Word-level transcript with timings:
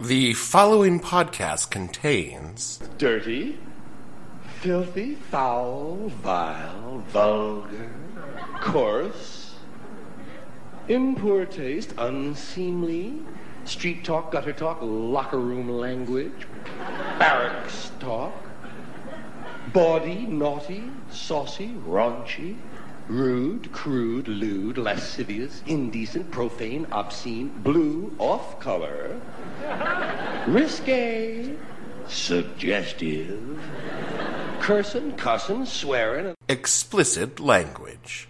The 0.00 0.32
following 0.34 1.00
podcast 1.00 1.70
contains 1.70 2.78
dirty, 2.98 3.58
filthy, 4.60 5.16
foul, 5.16 6.08
vile, 6.22 7.02
vulgar, 7.08 7.90
coarse, 8.60 9.56
in 10.86 11.16
poor 11.16 11.46
taste, 11.46 11.94
unseemly, 11.98 13.14
street 13.64 14.04
talk, 14.04 14.30
gutter 14.30 14.52
talk, 14.52 14.78
locker 14.82 15.40
room 15.40 15.68
language, 15.68 16.46
barracks 17.18 17.90
talk, 17.98 18.34
bawdy, 19.72 20.26
naughty, 20.26 20.92
saucy, 21.10 21.74
raunchy, 21.84 22.56
rude, 23.08 23.72
crude, 23.72 24.28
lewd, 24.28 24.78
lascivious, 24.78 25.62
indecent, 25.66 26.30
profane, 26.30 26.86
obscene, 26.92 27.48
blue, 27.62 28.14
off 28.18 28.60
color, 28.60 29.20
risque, 30.46 31.56
suggestive, 32.06 33.60
cursing, 34.60 35.12
cussing, 35.12 35.64
swearing, 35.64 36.34
explicit 36.48 37.40
language. 37.40 38.28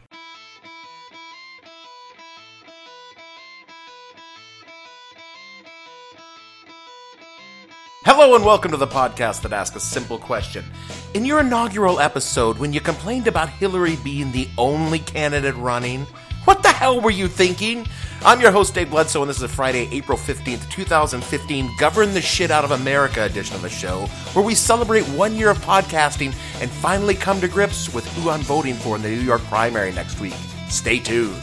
Hello 8.11 8.35
and 8.35 8.43
welcome 8.43 8.71
to 8.71 8.79
the 8.79 8.87
podcast 8.87 9.43
that 9.43 9.53
asks 9.53 9.77
a 9.77 9.81
simple 9.81 10.17
question. 10.17 10.65
In 11.13 11.27
your 11.27 11.41
inaugural 11.41 12.01
episode, 12.01 12.57
when 12.57 12.73
you 12.73 12.81
complained 12.81 13.27
about 13.27 13.51
Hillary 13.51 13.97
being 13.97 14.33
the 14.33 14.49
only 14.57 14.99
candidate 14.99 15.55
running, 15.57 16.07
what 16.45 16.63
the 16.63 16.71
hell 16.71 17.03
were 17.03 17.11
you 17.11 17.29
thinking? 17.29 17.87
I'm 18.25 18.41
your 18.41 18.51
host, 18.51 18.75
Dave 18.75 18.89
Bledsoe, 18.89 19.21
and 19.21 19.29
this 19.29 19.37
is 19.37 19.43
a 19.43 19.49
Friday, 19.49 19.91
April 19.93 20.17
15th, 20.17 20.71
2015, 20.71 21.69
Govern 21.77 22.15
the 22.15 22.23
Shit 22.23 22.51
Out 22.51 22.65
of 22.65 22.71
America 22.71 23.25
edition 23.25 23.57
of 23.57 23.61
the 23.61 23.69
show, 23.69 24.07
where 24.33 24.45
we 24.45 24.55
celebrate 24.55 25.05
one 25.09 25.35
year 25.35 25.51
of 25.51 25.59
podcasting 25.59 26.35
and 26.63 26.71
finally 26.71 27.15
come 27.15 27.43
to 27.43 27.47
grips 27.47 27.93
with 27.93 28.07
who 28.15 28.31
I'm 28.31 28.41
voting 28.41 28.77
for 28.77 28.97
in 28.97 29.03
the 29.03 29.11
New 29.11 29.21
York 29.21 29.43
primary 29.43 29.93
next 29.93 30.19
week. 30.19 30.37
Stay 30.71 30.99
tuned. 30.99 31.43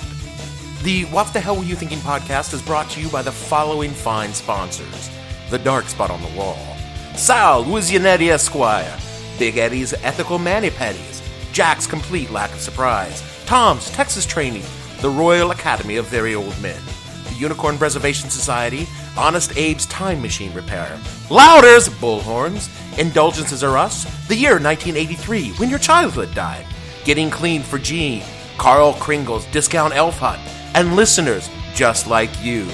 The 0.82 1.04
What 1.12 1.32
the 1.32 1.40
Hell 1.40 1.58
Were 1.58 1.64
You 1.64 1.76
Thinking 1.76 2.00
podcast 2.00 2.56
is 2.56 2.62
brought 2.64 2.90
to 2.90 3.02
you 3.02 3.10
by 3.10 3.22
the 3.22 3.32
following 3.32 3.92
fine 3.92 4.34
sponsors 4.34 5.12
The 5.50 5.60
Dark 5.60 5.86
Spot 5.86 6.10
on 6.10 6.22
the 6.22 6.38
Wall, 6.38 6.58
Sal 7.16 7.64
Luisianetti 7.64 8.32
Esquire, 8.32 8.98
Big 9.38 9.58
Eddie's 9.58 9.94
Ethical 9.94 10.40
Mani 10.40 10.70
Petties, 10.70 11.22
Jack's 11.54 11.86
Complete 11.86 12.32
Lack 12.32 12.52
of 12.52 12.60
Surprise, 12.60 13.24
Tom's 13.46 13.90
Texas 13.92 14.26
Training, 14.26 14.64
the 15.02 15.10
Royal 15.10 15.52
Academy 15.52 15.98
of 15.98 16.08
Very 16.08 16.34
Old 16.36 16.60
Men, 16.62 16.82
the 17.30 17.36
Unicorn 17.36 17.78
Preservation 17.78 18.30
Society, 18.30 18.88
Honest 19.18 19.52
Abe's 19.52 19.86
Time 19.86 20.22
Machine 20.22 20.54
Repair, 20.54 21.00
Louders 21.30 21.90
Bullhorns, 21.90 22.70
Indulgences 22.98 23.64
Are 23.64 23.78
Us, 23.78 24.04
the 24.28 24.36
year 24.36 24.60
1983, 24.60 25.52
when 25.54 25.70
your 25.70 25.80
childhood 25.80 26.34
died, 26.34 26.66
Getting 27.04 27.30
Clean 27.30 27.62
for 27.62 27.78
Gene, 27.78 28.24
Carl 28.58 28.94
Kringle's 28.94 29.46
Discount 29.52 29.96
Elf 29.96 30.18
Hut, 30.18 30.40
and 30.74 30.96
listeners 30.96 31.50
just 31.76 32.08
like 32.08 32.32
you. 32.44 32.68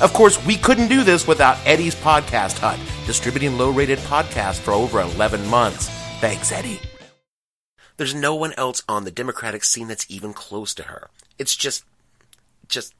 Of 0.00 0.12
course, 0.12 0.44
we 0.46 0.56
couldn't 0.56 0.86
do 0.86 1.02
this 1.02 1.26
without 1.26 1.58
Eddie's 1.66 1.96
Podcast 1.96 2.58
Hut, 2.58 2.78
distributing 3.04 3.58
low 3.58 3.70
rated 3.70 3.98
podcasts 4.00 4.60
for 4.60 4.70
over 4.70 5.00
11 5.00 5.44
months. 5.48 5.88
Thanks, 6.20 6.52
Eddie. 6.52 6.80
There's 7.96 8.14
no 8.14 8.36
one 8.36 8.52
else 8.56 8.84
on 8.88 9.02
the 9.02 9.10
Democratic 9.10 9.64
scene 9.64 9.88
that's 9.88 10.08
even 10.08 10.32
close 10.32 10.72
to 10.74 10.84
her. 10.84 11.10
It's 11.36 11.56
just, 11.56 11.84
just, 12.68 12.94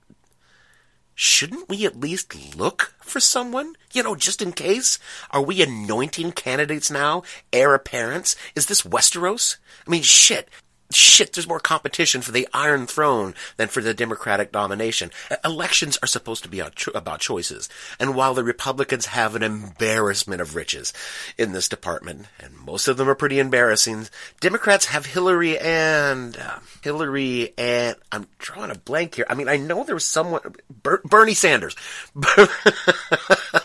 shouldn't 1.15 1.69
we 1.69 1.87
at 1.87 2.01
least 2.01 2.57
look 2.57 2.95
for 3.01 3.21
someone? 3.21 3.75
You 3.93 4.03
know, 4.03 4.17
just 4.17 4.43
in 4.43 4.51
case? 4.51 4.99
Are 5.31 5.43
we 5.43 5.63
anointing 5.63 6.33
candidates 6.33 6.91
now? 6.91 7.23
Heir 7.53 7.75
apparents? 7.75 8.35
Is 8.57 8.67
this 8.67 8.83
Westeros? 8.83 9.57
I 9.87 9.91
mean, 9.91 10.03
shit 10.03 10.49
shit, 10.93 11.33
there's 11.33 11.49
more 11.49 11.61
competition 11.61 12.23
for 12.23 12.33
the 12.33 12.49
Iron 12.53 12.87
Throne 12.87 13.35
than 13.57 13.69
for 13.69 13.83
the 13.83 13.95
Democratic 13.95 14.53
domination. 14.53 15.11
Elections 15.45 15.99
are 16.03 16.07
supposed 16.07 16.43
to 16.45 16.49
be 16.49 16.61
about 16.61 17.21
choices. 17.21 17.69
And 18.01 18.15
while 18.15 18.35
the 18.35 18.45
Republicans 18.45 19.07
have 19.07 19.35
an 19.35 19.43
embarrassment 19.43 20.41
of 20.41 20.55
riches 20.55 20.93
in 21.37 21.53
this 21.53 21.69
department, 21.69 22.27
and 22.41 22.57
most 22.57 22.89
of 22.89 22.97
them 22.97 23.09
are 23.09 23.15
pretty 23.15 23.39
embarrassing, 23.39 24.09
Democrats 24.41 24.87
have 24.87 25.07
Hillary 25.07 25.59
and, 25.59 26.37
uh, 26.37 26.59
Hillary 26.83 27.53
and, 27.59 27.97
I'm 28.11 28.27
drawing 28.39 28.71
a 28.71 28.79
blank 28.79 29.17
here. 29.17 29.27
I 29.29 29.35
mean, 29.35 29.49
I 29.49 29.57
know 29.57 29.85
there 29.85 29.95
was 29.95 30.05
someone, 30.05 30.41
Ber- 30.71 31.03
Bernie 31.05 31.35
Sanders. 31.35 31.77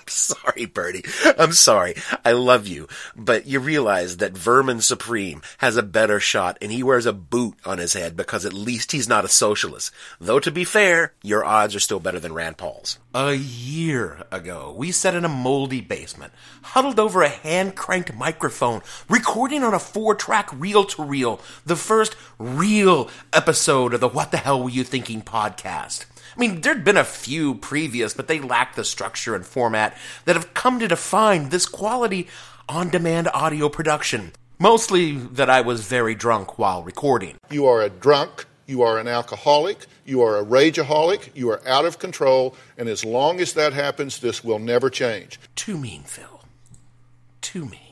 I'm 0.04 0.10
sorry, 0.10 0.66
Bernie. 0.66 1.04
I'm 1.38 1.54
sorry. 1.54 1.96
I 2.26 2.34
love 2.34 2.68
you. 2.68 2.90
But 3.16 3.46
you 3.48 3.62
realize 3.62 4.18
that 4.18 4.38
Vermin 4.38 4.82
Supreme 4.82 5.42
has 5.60 5.78
a 5.78 5.84
better 5.84 6.20
shot 6.20 6.58
and 6.62 6.74
he 6.74 6.84
wears 6.84 7.06
a 7.06 7.14
boot 7.14 7.56
on 7.66 7.78
his 7.78 7.94
head 7.94 8.18
because 8.18 8.46
at 8.46 8.52
least 8.52 8.92
he's 8.92 9.08
not 9.08 9.24
a 9.24 9.30
socialist. 9.30 9.94
Though 10.20 10.42
to 10.42 10.52
be 10.52 10.66
fair, 10.66 11.14
your 11.24 11.46
odds 11.46 11.74
are 11.74 11.80
still 11.80 12.02
better 12.02 12.20
than 12.20 12.34
Rand 12.34 12.58
Paul's. 12.58 13.00
A 13.16 13.34
year 13.34 14.24
ago, 14.30 14.74
we 14.76 14.92
sat 14.92 15.16
in 15.16 15.24
a 15.24 15.30
moldy 15.30 15.80
basement, 15.80 16.34
huddled 16.64 17.00
over 17.00 17.22
a 17.22 17.30
hand 17.30 17.76
cranked 17.76 18.14
microphone, 18.14 18.82
recording 19.08 19.64
on 19.64 19.74
a 19.74 19.80
four 19.80 20.16
track 20.16 20.50
reel 20.52 20.84
to 20.84 21.04
reel, 21.04 21.40
the 21.66 21.78
first 21.78 22.18
real 22.38 23.10
episode 23.32 23.94
of 23.94 24.02
the 24.02 24.10
What 24.10 24.32
the 24.32 24.38
Hell 24.38 24.64
Were 24.64 24.70
You 24.70 24.84
Thinking 24.84 25.22
podcast. 25.22 26.06
I 26.36 26.40
mean, 26.40 26.62
there'd 26.62 26.84
been 26.84 26.98
a 26.98 27.04
few 27.04 27.56
previous, 27.56 28.14
but 28.14 28.28
they 28.28 28.40
lacked 28.40 28.76
the 28.76 28.84
structure 28.84 29.36
and 29.36 29.46
format 29.46 29.96
that 30.26 30.36
have 30.36 30.54
come 30.54 30.80
to 30.80 30.88
define 30.88 31.50
this 31.50 31.66
quality 31.66 32.28
on 32.68 32.90
demand 32.90 33.30
audio 33.34 33.70
production. 33.70 34.32
Mostly 34.58 35.18
that 35.18 35.50
I 35.50 35.62
was 35.62 35.86
very 35.86 36.16
drunk 36.16 36.58
while 36.58 36.84
recording. 36.84 37.38
You 37.52 37.66
are 37.66 37.82
a 37.82 37.90
drunk, 37.90 38.46
you 38.66 38.82
are 38.82 38.98
an 38.98 39.08
alcoholic, 39.08 39.86
you 40.06 40.22
are 40.22 40.40
a 40.40 40.46
rageaholic, 40.46 41.30
you 41.36 41.50
are 41.52 41.68
out 41.68 41.86
of 41.86 42.00
control, 42.00 42.56
and 42.78 42.88
as 42.88 43.04
long 43.04 43.40
as 43.40 43.54
that 43.54 43.74
happens, 43.74 44.20
this 44.20 44.44
will 44.44 44.60
never 44.60 44.90
change. 44.90 45.40
Too 45.56 45.78
mean, 45.78 46.04
Phil. 46.04 46.44
Too 47.42 47.66
mean. 47.66 47.83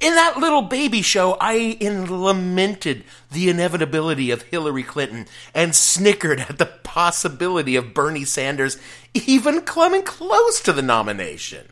In 0.00 0.14
that 0.14 0.36
little 0.36 0.62
baby 0.62 1.02
show, 1.02 1.36
I 1.40 1.76
lamented 1.80 3.04
the 3.30 3.48
inevitability 3.48 4.30
of 4.30 4.42
Hillary 4.42 4.84
Clinton 4.84 5.26
and 5.54 5.74
snickered 5.74 6.40
at 6.40 6.58
the 6.58 6.66
possibility 6.66 7.74
of 7.74 7.94
Bernie 7.94 8.24
Sanders 8.24 8.78
even 9.14 9.62
coming 9.62 10.02
close 10.02 10.60
to 10.60 10.72
the 10.72 10.82
nomination. 10.82 11.66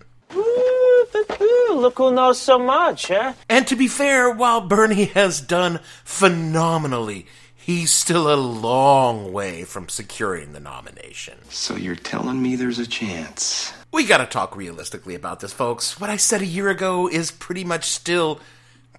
Look 1.71 1.99
who 1.99 2.15
knows 2.15 2.41
so 2.41 2.59
much, 2.59 3.11
eh? 3.11 3.35
And 3.49 3.67
to 3.69 3.77
be 3.77 3.87
fair, 3.87 4.31
while 4.31 4.61
Bernie 4.61 5.05
has 5.07 5.41
done 5.41 5.81
phenomenally, 6.05 7.27
he's 7.55 7.91
still 7.91 8.33
a 8.33 8.37
long 8.37 9.33
way 9.33 9.65
from 9.65 9.89
securing 9.89 10.53
the 10.53 10.61
nomination. 10.61 11.39
So 11.51 11.77
you're 11.77 11.97
telling 11.97 12.43
me 12.43 12.57
there's 12.57 12.79
a 12.79 12.87
chance? 12.87 13.73
We 13.97 14.05
gotta 14.05 14.27
talk 14.27 14.55
realistically 14.55 15.15
about 15.15 15.41
this, 15.41 15.55
folks. 15.55 15.99
What 15.99 16.11
I 16.11 16.17
said 16.19 16.43
a 16.43 16.47
year 16.47 16.69
ago 16.69 17.09
is 17.09 17.31
pretty 17.31 17.65
much 17.65 17.87
still 17.87 18.41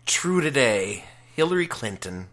true 0.08 0.42
today. 0.42 1.04
Hillary 1.36 1.68
Clinton 1.68 2.30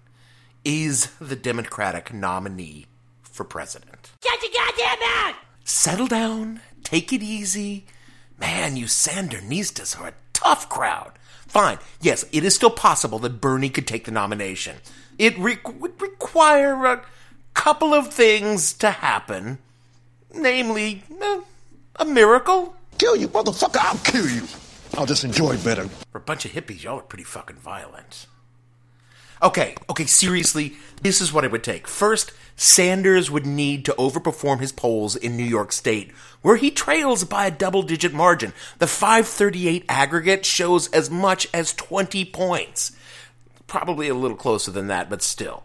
is 0.64 1.10
the 1.20 1.36
Democratic 1.36 2.14
nominee 2.14 2.86
for 3.20 3.44
president. 3.44 4.12
Shut 4.24 4.42
your 4.42 4.50
goddamn 4.50 4.98
mouth! 4.98 5.34
Settle 5.62 6.06
down, 6.06 6.62
take 6.82 7.12
it 7.12 7.22
easy. 7.22 7.84
Man, 8.40 8.78
you 8.78 8.86
Sandernistas 8.86 10.00
are 10.00 10.08
a 10.08 10.14
tough 10.32 10.70
crowd. 10.70 11.12
Fine, 11.46 11.80
yes, 12.00 12.24
it 12.32 12.44
is 12.44 12.54
still 12.54 12.70
possible 12.70 13.18
that 13.18 13.42
Bernie 13.42 13.68
could 13.68 13.86
take 13.86 14.06
the 14.06 14.10
nomination. 14.10 14.76
It 15.18 15.38
re- 15.38 15.58
would 15.66 16.00
require 16.00 16.86
a 16.86 17.04
couple 17.52 17.92
of 17.92 18.08
things 18.08 18.72
to 18.78 18.90
happen, 18.90 19.58
namely, 20.32 21.04
uh, 21.20 21.40
a 21.96 22.04
miracle. 22.04 22.74
Kill 22.98 23.16
you, 23.16 23.28
motherfucker! 23.28 23.78
I'll 23.80 23.98
kill 23.98 24.28
you. 24.28 24.46
I'll 24.96 25.06
just 25.06 25.24
enjoy 25.24 25.56
better. 25.58 25.88
For 26.12 26.18
a 26.18 26.20
bunch 26.20 26.44
of 26.44 26.52
hippies, 26.52 26.82
y'all 26.82 26.98
are 26.98 27.02
pretty 27.02 27.24
fucking 27.24 27.56
violent. 27.56 28.26
Okay, 29.42 29.74
okay, 29.90 30.06
seriously, 30.06 30.74
this 31.02 31.20
is 31.20 31.32
what 31.32 31.44
it 31.44 31.50
would 31.50 31.64
take. 31.64 31.86
First, 31.86 32.32
Sanders 32.56 33.30
would 33.30 33.46
need 33.46 33.84
to 33.84 33.92
overperform 33.98 34.60
his 34.60 34.70
polls 34.70 35.16
in 35.16 35.36
New 35.36 35.44
York 35.44 35.72
State, 35.72 36.12
where 36.40 36.56
he 36.56 36.70
trails 36.70 37.24
by 37.24 37.46
a 37.46 37.50
double 37.50 37.82
digit 37.82 38.14
margin. 38.14 38.52
The 38.78 38.86
538 38.86 39.84
aggregate 39.88 40.46
shows 40.46 40.88
as 40.90 41.10
much 41.10 41.48
as 41.52 41.74
20 41.74 42.24
points. 42.26 42.92
Probably 43.66 44.08
a 44.08 44.14
little 44.14 44.36
closer 44.36 44.70
than 44.70 44.86
that, 44.86 45.10
but 45.10 45.22
still. 45.22 45.64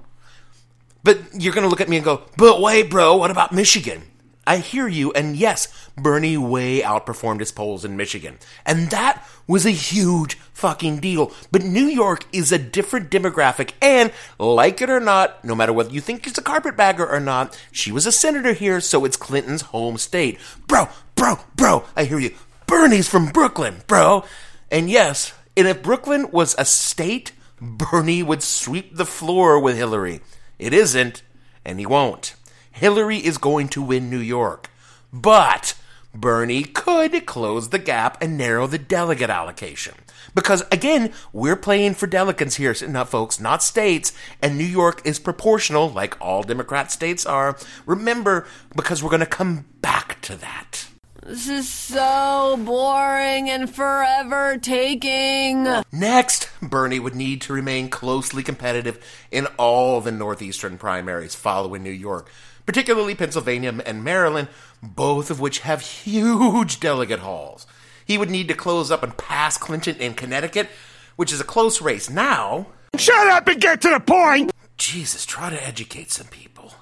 But 1.04 1.20
you're 1.34 1.54
going 1.54 1.64
to 1.64 1.70
look 1.70 1.82
at 1.82 1.90
me 1.90 1.98
and 1.98 2.06
go, 2.06 2.24
but 2.38 2.60
wait, 2.60 2.90
bro, 2.90 3.16
what 3.18 3.32
about 3.32 3.54
Michigan? 3.54 4.02
I 4.50 4.58
hear 4.58 4.88
you, 4.88 5.12
and 5.12 5.38
yes, 5.38 5.68
Bernie 5.96 6.36
way 6.36 6.82
outperformed 6.82 7.40
his 7.40 7.52
polls 7.52 7.86
in 7.86 7.96
Michigan. 7.96 8.40
And 8.66 8.90
that 8.90 9.24
was 9.46 9.64
a 9.64 9.70
huge 9.70 10.40
fucking 10.54 11.02
deal. 11.02 11.32
But 11.52 11.64
New 11.64 11.86
York 11.86 12.26
is 12.34 12.52
a 12.52 12.58
different 12.58 13.12
demographic, 13.12 13.74
and 13.80 14.12
like 14.40 14.82
it 14.82 14.90
or 14.90 15.00
not, 15.00 15.46
no 15.46 15.54
matter 15.54 15.72
whether 15.72 15.92
you 15.92 16.02
think 16.02 16.26
he's 16.26 16.40
a 16.40 16.42
carpetbagger 16.42 17.08
or 17.08 17.20
not, 17.20 17.62
she 17.72 17.92
was 17.92 18.08
a 18.08 18.12
senator 18.12 18.54
here, 18.54 18.82
so 18.82 19.06
it's 19.06 19.16
Clinton's 19.16 19.62
home 19.62 20.00
state. 20.00 20.40
Bro, 20.66 20.90
bro, 21.14 21.42
bro, 21.56 21.86
I 21.96 22.06
hear 22.06 22.18
you. 22.18 22.34
Bernie's 22.66 23.08
from 23.08 23.28
Brooklyn, 23.28 23.84
bro. 23.86 24.24
And 24.72 24.90
yes, 24.90 25.32
and 25.56 25.68
if 25.68 25.84
Brooklyn 25.84 26.32
was 26.32 26.56
a 26.58 26.66
state, 26.66 27.34
Bernie 27.62 28.24
would 28.24 28.42
sweep 28.42 28.96
the 28.96 29.06
floor 29.06 29.60
with 29.60 29.78
Hillary. 29.78 30.22
It 30.58 30.74
isn't, 30.74 31.22
and 31.64 31.78
he 31.78 31.86
won't. 31.86 32.34
Hillary 32.72 33.18
is 33.18 33.38
going 33.38 33.68
to 33.70 33.82
win 33.82 34.10
New 34.10 34.20
York. 34.20 34.70
But 35.12 35.76
Bernie 36.14 36.64
could 36.64 37.26
close 37.26 37.70
the 37.70 37.80
gap 37.80 38.22
and 38.22 38.38
narrow 38.38 38.68
the 38.68 38.78
delegate 38.78 39.30
allocation. 39.30 39.96
Because 40.34 40.64
again, 40.72 41.12
we're 41.34 41.56
playing 41.56 41.96
for 41.96 42.08
delegates 42.08 42.56
here, 42.56 42.76
not 42.88 43.10
folks, 43.10 43.40
not 43.40 43.64
states, 43.64 44.14
and 44.42 44.58
New 44.58 44.64
York 44.64 45.02
is 45.06 45.20
proportional, 45.20 45.90
like 45.90 46.20
all 46.22 46.44
Democrat 46.44 46.92
states 46.92 47.26
are. 47.26 47.58
Remember, 47.86 48.48
because 48.76 49.04
we're 49.04 49.10
going 49.10 49.20
to 49.20 49.26
come 49.26 49.66
back 49.82 50.22
to 50.22 50.36
that. 50.38 50.88
This 51.26 51.48
is 51.48 51.70
so 51.70 52.58
boring 52.66 53.50
and 53.50 53.70
forever 53.70 54.58
taking. 54.58 55.68
Next, 55.92 56.50
Bernie 56.62 57.00
would 57.00 57.14
need 57.14 57.42
to 57.42 57.54
remain 57.54 57.90
closely 57.90 58.42
competitive 58.42 59.04
in 59.30 59.46
all 59.58 60.02
the 60.02 60.12
Northeastern 60.12 60.78
primaries 60.80 61.36
following 61.36 61.84
New 61.84 61.92
York 61.92 62.32
particularly 62.70 63.16
Pennsylvania 63.16 63.74
and 63.84 64.04
Maryland, 64.04 64.48
both 64.84 65.32
of 65.32 65.40
which 65.40 65.62
have 65.62 65.82
huge 65.82 66.80
delegate 66.80 67.22
halls. 67.22 67.66
He 68.06 68.16
would 68.16 68.30
need 68.30 68.48
to 68.50 68.54
close 68.54 68.92
up 68.92 69.02
and 69.02 69.18
pass 69.18 69.58
Clinton 69.58 69.96
in 69.96 70.14
Connecticut, 70.14 70.70
which 71.16 71.34
is 71.34 71.42
a 71.42 71.44
close 71.44 71.82
race 71.82 72.12
now. 72.12 72.68
Shut 72.96 73.26
up 73.26 73.48
and 73.48 73.60
get 73.60 73.82
to 73.82 73.90
the 73.90 74.00
point! 74.00 74.52
Jesus, 74.78 75.26
try 75.26 75.50
to 75.50 75.68
educate 75.68 76.12
some 76.12 76.28
people. 76.28 76.74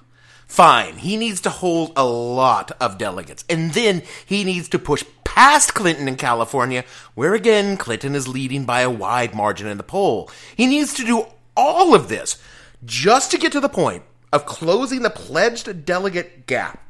Fine, 0.45 0.97
he 0.97 1.15
needs 1.15 1.39
to 1.39 1.49
hold 1.49 1.93
a 1.95 2.05
lot 2.05 2.73
of 2.81 2.97
delegates, 2.97 3.45
and 3.49 3.71
then 3.71 4.03
he 4.25 4.43
needs 4.43 4.67
to 4.67 4.79
push 4.79 5.05
past 5.23 5.73
Clinton 5.73 6.09
in 6.09 6.17
California, 6.17 6.83
where 7.15 7.33
again 7.33 7.77
Clinton 7.77 8.13
is 8.13 8.27
leading 8.27 8.65
by 8.65 8.81
a 8.81 8.89
wide 8.89 9.33
margin 9.33 9.67
in 9.67 9.77
the 9.77 9.83
poll. 9.83 10.29
He 10.53 10.67
needs 10.67 10.93
to 10.95 11.05
do 11.05 11.27
all 11.55 11.95
of 11.95 12.09
this 12.09 12.43
just 12.83 13.31
to 13.31 13.37
get 13.37 13.53
to 13.53 13.61
the 13.61 13.69
point 13.69 14.03
of 14.31 14.45
closing 14.45 15.01
the 15.01 15.09
pledged 15.09 15.85
delegate 15.85 16.47
gap 16.47 16.83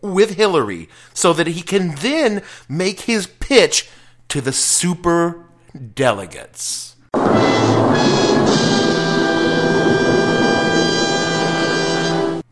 with 0.00 0.36
Hillary 0.36 0.88
so 1.12 1.32
that 1.32 1.46
he 1.46 1.62
can 1.62 1.94
then 1.96 2.42
make 2.68 3.00
his 3.00 3.26
pitch 3.26 3.88
to 4.28 4.40
the 4.40 4.52
super 4.52 5.44
delegates. 5.94 6.96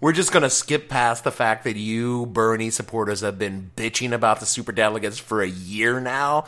We're 0.00 0.12
just 0.12 0.30
going 0.30 0.44
to 0.44 0.50
skip 0.50 0.88
past 0.88 1.24
the 1.24 1.32
fact 1.32 1.64
that 1.64 1.76
you, 1.76 2.26
Bernie 2.26 2.70
supporters, 2.70 3.20
have 3.22 3.36
been 3.38 3.72
bitching 3.76 4.12
about 4.12 4.38
the 4.38 4.46
super 4.46 4.70
delegates 4.70 5.18
for 5.18 5.42
a 5.42 5.48
year 5.48 5.98
now. 5.98 6.44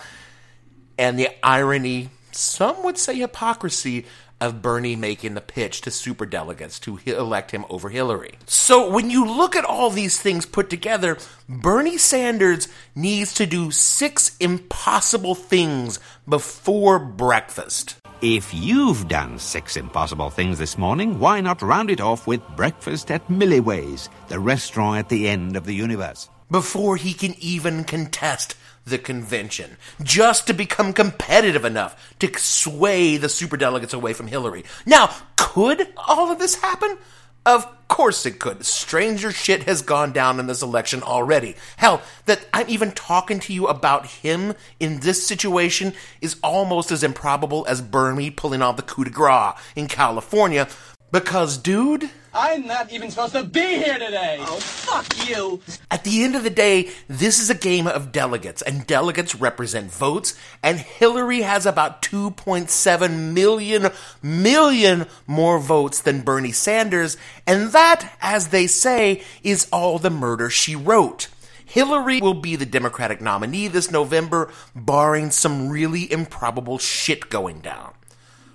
And 0.96 1.18
the 1.18 1.30
irony, 1.42 2.10
some 2.30 2.84
would 2.84 2.96
say 2.96 3.16
hypocrisy, 3.16 4.06
of 4.40 4.62
Bernie 4.62 4.96
making 4.96 5.34
the 5.34 5.40
pitch 5.40 5.82
to 5.82 5.90
superdelegates 5.90 6.80
to 6.80 6.98
elect 7.12 7.50
him 7.50 7.64
over 7.68 7.88
Hillary. 7.88 8.34
So 8.46 8.90
when 8.90 9.10
you 9.10 9.26
look 9.26 9.54
at 9.54 9.64
all 9.64 9.90
these 9.90 10.20
things 10.20 10.46
put 10.46 10.70
together, 10.70 11.18
Bernie 11.48 11.98
Sanders 11.98 12.68
needs 12.94 13.34
to 13.34 13.46
do 13.46 13.70
six 13.70 14.36
impossible 14.38 15.34
things 15.34 15.98
before 16.28 16.98
breakfast. 16.98 17.96
If 18.22 18.52
you've 18.52 19.08
done 19.08 19.38
six 19.38 19.78
impossible 19.78 20.28
things 20.28 20.58
this 20.58 20.76
morning, 20.76 21.18
why 21.18 21.40
not 21.40 21.62
round 21.62 21.90
it 21.90 22.00
off 22.00 22.26
with 22.26 22.46
breakfast 22.54 23.10
at 23.10 23.26
Milliways, 23.28 24.08
the 24.28 24.38
restaurant 24.38 24.98
at 24.98 25.08
the 25.08 25.26
end 25.26 25.56
of 25.56 25.64
the 25.64 25.74
universe? 25.74 26.28
Before 26.50 26.96
he 26.96 27.14
can 27.14 27.34
even 27.38 27.84
contest 27.84 28.56
the 28.90 28.98
convention 28.98 29.76
just 30.02 30.46
to 30.46 30.52
become 30.52 30.92
competitive 30.92 31.64
enough 31.64 32.14
to 32.18 32.30
sway 32.38 33.16
the 33.16 33.28
superdelegates 33.28 33.94
away 33.94 34.12
from 34.12 34.26
Hillary. 34.26 34.64
Now, 34.84 35.14
could 35.36 35.88
all 35.96 36.30
of 36.30 36.38
this 36.38 36.56
happen? 36.56 36.98
Of 37.46 37.66
course 37.88 38.26
it 38.26 38.38
could. 38.38 38.66
Stranger 38.66 39.32
shit 39.32 39.62
has 39.62 39.80
gone 39.80 40.12
down 40.12 40.38
in 40.38 40.46
this 40.46 40.62
election 40.62 41.02
already. 41.02 41.56
Hell, 41.78 42.02
that 42.26 42.46
I'm 42.52 42.68
even 42.68 42.92
talking 42.92 43.40
to 43.40 43.52
you 43.54 43.66
about 43.66 44.06
him 44.06 44.54
in 44.78 45.00
this 45.00 45.26
situation 45.26 45.94
is 46.20 46.36
almost 46.42 46.92
as 46.92 47.02
improbable 47.02 47.64
as 47.66 47.80
Bernie 47.80 48.30
pulling 48.30 48.60
off 48.60 48.76
the 48.76 48.82
coup 48.82 49.04
de 49.04 49.10
grace 49.10 49.54
in 49.74 49.88
California. 49.88 50.68
Because, 51.10 51.56
dude, 51.56 52.10
I'm 52.32 52.66
not 52.66 52.92
even 52.92 53.10
supposed 53.10 53.32
to 53.32 53.42
be 53.42 53.60
here 53.60 53.98
today. 53.98 54.36
Oh, 54.40 54.60
fuck 54.60 55.28
you. 55.28 55.60
At 55.90 56.04
the 56.04 56.22
end 56.22 56.36
of 56.36 56.44
the 56.44 56.50
day, 56.50 56.90
this 57.08 57.40
is 57.40 57.50
a 57.50 57.54
game 57.54 57.88
of 57.88 58.12
delegates, 58.12 58.62
and 58.62 58.86
delegates 58.86 59.34
represent 59.34 59.90
votes, 59.90 60.38
and 60.62 60.78
Hillary 60.78 61.42
has 61.42 61.66
about 61.66 62.02
2.7 62.02 63.32
million, 63.32 63.88
million 64.22 65.06
more 65.26 65.58
votes 65.58 66.00
than 66.00 66.22
Bernie 66.22 66.52
Sanders, 66.52 67.16
and 67.46 67.72
that, 67.72 68.16
as 68.22 68.48
they 68.48 68.68
say, 68.68 69.22
is 69.42 69.68
all 69.72 69.98
the 69.98 70.10
murder 70.10 70.48
she 70.48 70.76
wrote. 70.76 71.28
Hillary 71.64 72.20
will 72.20 72.34
be 72.34 72.54
the 72.56 72.66
Democratic 72.66 73.20
nominee 73.20 73.68
this 73.68 73.90
November, 73.90 74.52
barring 74.74 75.30
some 75.30 75.68
really 75.68 76.10
improbable 76.12 76.78
shit 76.78 77.28
going 77.28 77.60
down. 77.60 77.94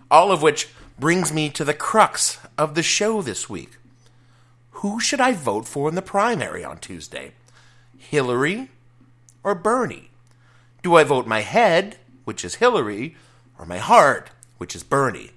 All 0.10 0.32
of 0.32 0.42
which 0.42 0.70
brings 1.00 1.34
me 1.34 1.50
to 1.50 1.66
the 1.66 1.74
crux 1.74 2.40
of 2.58 2.76
the 2.76 2.84
show 2.84 3.22
this 3.22 3.50
week. 3.50 3.72
Who 4.72 5.00
should 5.00 5.20
I 5.20 5.34
vote 5.34 5.68
for 5.68 5.90
in 5.90 5.96
the 5.96 6.02
primary 6.02 6.64
on 6.64 6.78
Tuesday? 6.78 7.34
Hillary 7.98 8.70
or 9.44 9.56
Bernie? 9.56 10.12
Do 10.84 10.96
I 10.96 11.04
vote 11.04 11.28
my 11.28 11.42
head, 11.42 11.98
which 12.24 12.46
is 12.46 12.56
Hillary, 12.56 13.16
or 13.58 13.66
my 13.66 13.80
heart, 13.80 14.30
which 14.58 14.76
is 14.76 14.84
Bernie? 14.84 15.32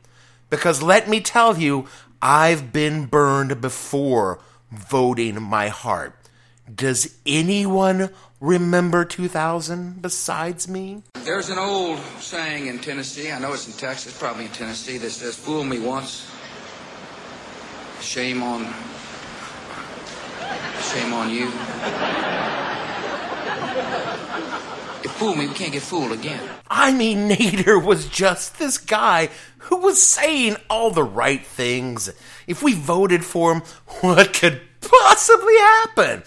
Because 0.51 0.83
let 0.83 1.09
me 1.09 1.21
tell 1.21 1.59
you, 1.59 1.87
I've 2.21 2.73
been 2.73 3.07
burned 3.07 3.61
before 3.61 4.41
voting 4.71 5.41
my 5.43 5.69
heart. 5.69 6.15
Does 6.73 7.19
anyone 7.25 8.11
remember 8.41 9.05
2000 9.05 10.01
besides 10.01 10.69
me? 10.69 11.03
There's 11.25 11.51
an 11.51 11.59
old 11.59 11.99
saying 12.21 12.67
in 12.67 12.79
Tennessee, 12.79 13.31
I 13.31 13.39
know 13.39 13.53
it's 13.53 13.67
in 13.67 13.75
Texas, 13.75 14.17
probably 14.19 14.45
in 14.47 14.51
Tennessee, 14.53 14.99
that 14.99 15.11
says, 15.11 15.37
Fool 15.37 15.65
me 15.65 15.79
once, 15.79 16.31
shame 18.01 18.43
on, 18.43 18.65
shame 20.83 21.13
on 21.13 21.31
you. 21.31 21.51
You 25.03 25.11
fool 25.11 25.37
me, 25.37 25.47
we 25.47 25.55
can't 25.55 25.73
get 25.73 25.83
fooled 25.83 26.11
again. 26.11 26.41
I 26.69 26.93
mean, 26.93 27.29
Nader 27.29 27.83
was 27.83 28.09
just 28.09 28.59
this 28.59 28.79
guy 28.79 29.31
who 29.59 29.77
was 29.77 30.03
saying 30.03 30.57
all 30.69 30.91
the 30.91 31.05
right 31.05 31.45
things. 31.45 32.11
If 32.49 32.63
we 32.63 32.75
voted 32.75 33.25
for 33.25 33.53
him, 33.53 33.63
what 34.01 34.35
could 34.35 34.61
possibly 34.81 35.57
happen? 35.57 36.25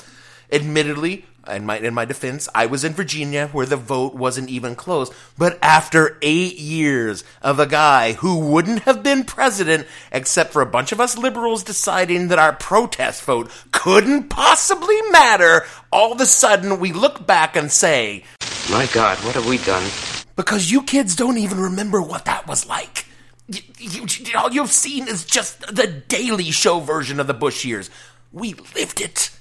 Admittedly, 0.51 1.25
in 1.47 1.65
my 1.65 1.77
in 1.77 1.93
my 1.93 2.05
defense, 2.05 2.47
I 2.53 2.67
was 2.67 2.83
in 2.83 2.93
Virginia 2.93 3.47
where 3.47 3.65
the 3.65 3.77
vote 3.77 4.13
wasn't 4.13 4.49
even 4.49 4.75
close. 4.75 5.11
But 5.37 5.57
after 5.61 6.17
eight 6.21 6.57
years 6.59 7.23
of 7.41 7.59
a 7.59 7.65
guy 7.65 8.13
who 8.13 8.39
wouldn't 8.39 8.83
have 8.83 9.03
been 9.03 9.23
president 9.23 9.87
except 10.11 10.53
for 10.53 10.61
a 10.61 10.67
bunch 10.67 10.91
of 10.91 10.99
us 10.99 11.17
liberals 11.17 11.63
deciding 11.63 12.27
that 12.27 12.39
our 12.39 12.53
protest 12.53 13.23
vote 13.23 13.49
couldn't 13.71 14.29
possibly 14.29 15.01
matter, 15.11 15.65
all 15.91 16.11
of 16.11 16.21
a 16.21 16.25
sudden 16.25 16.79
we 16.79 16.91
look 16.93 17.25
back 17.25 17.55
and 17.55 17.71
say, 17.71 18.23
My 18.69 18.87
God, 18.93 19.17
what 19.19 19.35
have 19.35 19.47
we 19.47 19.57
done? 19.59 19.89
Because 20.35 20.71
you 20.71 20.83
kids 20.83 21.15
don't 21.15 21.37
even 21.37 21.59
remember 21.59 22.01
what 22.01 22.25
that 22.25 22.47
was 22.47 22.67
like. 22.67 23.05
You, 23.47 23.61
you, 23.79 24.37
all 24.37 24.51
you've 24.51 24.69
seen 24.69 25.07
is 25.07 25.25
just 25.25 25.75
the 25.75 25.87
Daily 25.87 26.51
Show 26.51 26.79
version 26.79 27.19
of 27.19 27.27
the 27.27 27.33
Bush 27.33 27.65
years. 27.65 27.89
We 28.31 28.53
lived 28.75 29.01
it. 29.01 29.31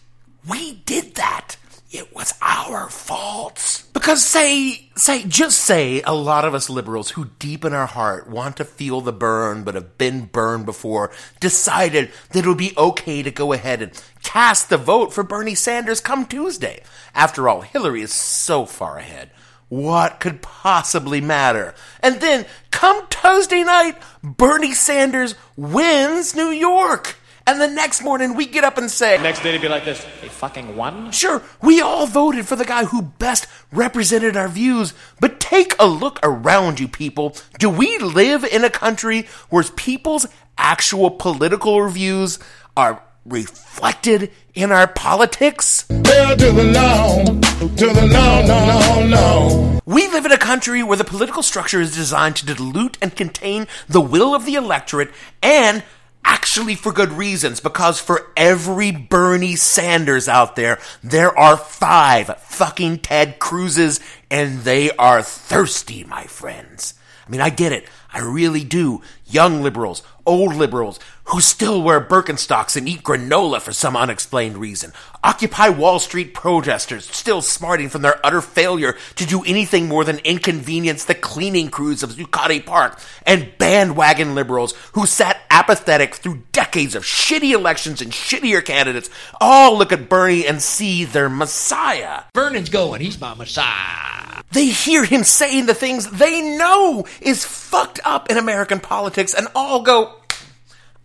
We 0.49 0.75
did 0.85 1.14
that. 1.14 1.57
It 1.90 2.14
was 2.14 2.35
our 2.40 2.88
fault. 2.88 3.82
Because 3.92 4.25
say, 4.25 4.88
say, 4.94 5.25
just 5.25 5.59
say 5.59 6.02
a 6.02 6.14
lot 6.14 6.44
of 6.44 6.54
us 6.54 6.70
liberals 6.70 7.11
who 7.11 7.30
deep 7.40 7.64
in 7.64 7.75
our 7.75 7.87
heart 7.87 8.30
want 8.30 8.56
to 8.59 8.64
feel 8.64 9.00
the 9.00 9.12
burn 9.12 9.64
but 9.64 9.75
have 9.75 9.99
been 9.99 10.26
burned 10.26 10.66
before 10.66 11.11
decided 11.40 12.11
that 12.30 12.44
it 12.44 12.49
would 12.49 12.56
be 12.56 12.75
okay 12.78 13.23
to 13.25 13.30
go 13.32 13.52
ahead 13.52 13.82
and 13.82 14.04
cast 14.23 14.70
the 14.70 14.76
vote 14.76 15.12
for 15.12 15.25
Bernie 15.25 15.56
Sanders 15.56 16.00
come 16.00 16.26
Tuesday. 16.26 16.82
After 17.12 17.49
all, 17.49 17.62
Hillary 17.62 18.02
is 18.02 18.12
so 18.12 18.66
far 18.66 18.99
ahead. 18.99 19.30
What 19.68 20.20
could 20.20 20.42
possibly 20.42 21.20
matter? 21.20 21.75
And 22.02 22.20
then, 22.20 22.47
come 22.70 23.06
Tuesday 23.09 23.64
night, 23.64 23.97
Bernie 24.23 24.75
Sanders 24.75 25.35
wins 25.56 26.35
New 26.35 26.50
York. 26.50 27.16
And 27.50 27.61
the 27.61 27.66
next 27.66 28.04
morning, 28.04 28.37
we 28.37 28.47
get 28.47 28.62
up 28.62 28.78
and 28.78 28.88
say, 28.88 29.21
Next 29.21 29.42
day 29.42 29.50
to 29.50 29.59
be 29.59 29.66
like 29.66 29.85
this. 29.85 30.07
They 30.23 30.28
fucking 30.28 30.76
won? 30.76 31.11
Sure, 31.11 31.42
we 31.61 31.80
all 31.80 32.07
voted 32.07 32.47
for 32.47 32.54
the 32.54 32.64
guy 32.64 32.85
who 32.85 33.02
best 33.02 33.49
represented 33.73 34.37
our 34.37 34.47
views, 34.47 34.95
but 35.19 35.40
take 35.40 35.75
a 35.80 35.87
look 35.88 36.21
around 36.23 36.78
you, 36.78 36.87
people. 36.87 37.35
Do 37.59 37.69
we 37.69 37.99
live 37.99 38.45
in 38.45 38.62
a 38.62 38.71
country 38.71 39.26
where 39.49 39.64
people's 39.64 40.28
actual 40.57 41.11
political 41.11 41.83
reviews 41.83 42.38
are 42.76 43.02
reflected 43.26 44.30
in 44.54 44.71
our 44.71 44.87
politics? 44.87 45.88
Hell 45.88 46.37
to 46.37 46.52
the 46.52 46.64
no, 46.73 47.25
to 47.25 47.87
the 47.87 48.07
no, 48.07 48.47
no, 48.47 48.66
no, 48.66 49.07
no. 49.09 49.80
We 49.87 50.07
live 50.07 50.25
in 50.25 50.30
a 50.30 50.38
country 50.38 50.85
where 50.85 50.97
the 50.97 51.02
political 51.02 51.42
structure 51.42 51.80
is 51.80 51.97
designed 51.97 52.37
to 52.37 52.47
dilute 52.47 52.97
and 53.02 53.16
contain 53.16 53.66
the 53.88 54.00
will 54.00 54.37
of 54.37 54.47
the 54.47 54.54
electorate 54.54 55.11
and 55.42 55.83
actually 56.24 56.74
for 56.74 56.92
good 56.92 57.12
reasons 57.12 57.60
because 57.60 58.00
for 58.00 58.32
every 58.36 58.90
Bernie 58.90 59.56
Sanders 59.56 60.28
out 60.28 60.56
there, 60.56 60.78
there 61.02 61.36
are 61.38 61.56
five 61.56 62.38
fucking 62.38 62.98
Ted 62.98 63.38
Cruzes 63.38 64.00
and 64.30 64.60
they 64.60 64.90
are 64.92 65.22
thirsty, 65.22 66.04
my 66.04 66.24
friends. 66.24 66.94
I 67.26 67.30
mean, 67.30 67.40
I 67.40 67.50
get 67.50 67.72
it. 67.72 67.88
I 68.12 68.20
really 68.20 68.64
do. 68.64 69.02
Young 69.26 69.62
liberals, 69.62 70.02
old 70.26 70.54
liberals, 70.56 70.98
who 71.30 71.40
still 71.40 71.80
wear 71.82 72.00
Birkenstocks 72.00 72.76
and 72.76 72.88
eat 72.88 73.02
granola 73.02 73.60
for 73.60 73.72
some 73.72 73.96
unexplained 73.96 74.58
reason. 74.58 74.92
Occupy 75.22 75.68
Wall 75.68 75.99
Street 75.99 76.34
protesters, 76.34 77.06
still 77.06 77.40
smarting 77.40 77.88
from 77.88 78.02
their 78.02 78.25
utter 78.26 78.40
failure 78.40 78.96
to 79.14 79.26
do 79.26 79.44
anything 79.44 79.87
more 79.87 80.02
than 80.02 80.18
inconvenience 80.20 81.04
the 81.04 81.14
cleaning 81.14 81.70
crews 81.70 82.02
of 82.02 82.10
Zuccotti 82.10 82.64
Park. 82.64 82.99
And 83.25 83.56
bandwagon 83.58 84.34
liberals 84.34 84.75
who 84.94 85.06
sat 85.06 85.40
apathetic 85.50 86.16
through 86.16 86.42
decades 86.52 86.94
of 86.94 87.04
shitty 87.04 87.52
elections 87.52 88.02
and 88.02 88.10
shittier 88.10 88.64
candidates 88.64 89.10
all 89.40 89.78
look 89.78 89.92
at 89.92 90.08
Bernie 90.08 90.46
and 90.46 90.60
see 90.60 91.04
their 91.04 91.28
messiah. 91.28 92.25
Vernon's 92.34 92.70
going. 92.70 93.00
He's 93.00 93.20
my 93.20 93.34
messiah. 93.34 94.42
They 94.52 94.66
hear 94.66 95.04
him 95.04 95.22
saying 95.22 95.66
the 95.66 95.75
things 95.75 96.10
they 96.10 96.40
know 96.56 97.06
is 97.20 97.44
fucked 97.44 98.00
up 98.04 98.30
in 98.30 98.37
American 98.37 98.80
politics 98.80 99.32
and 99.32 99.46
all 99.54 99.82
go, 99.82 100.19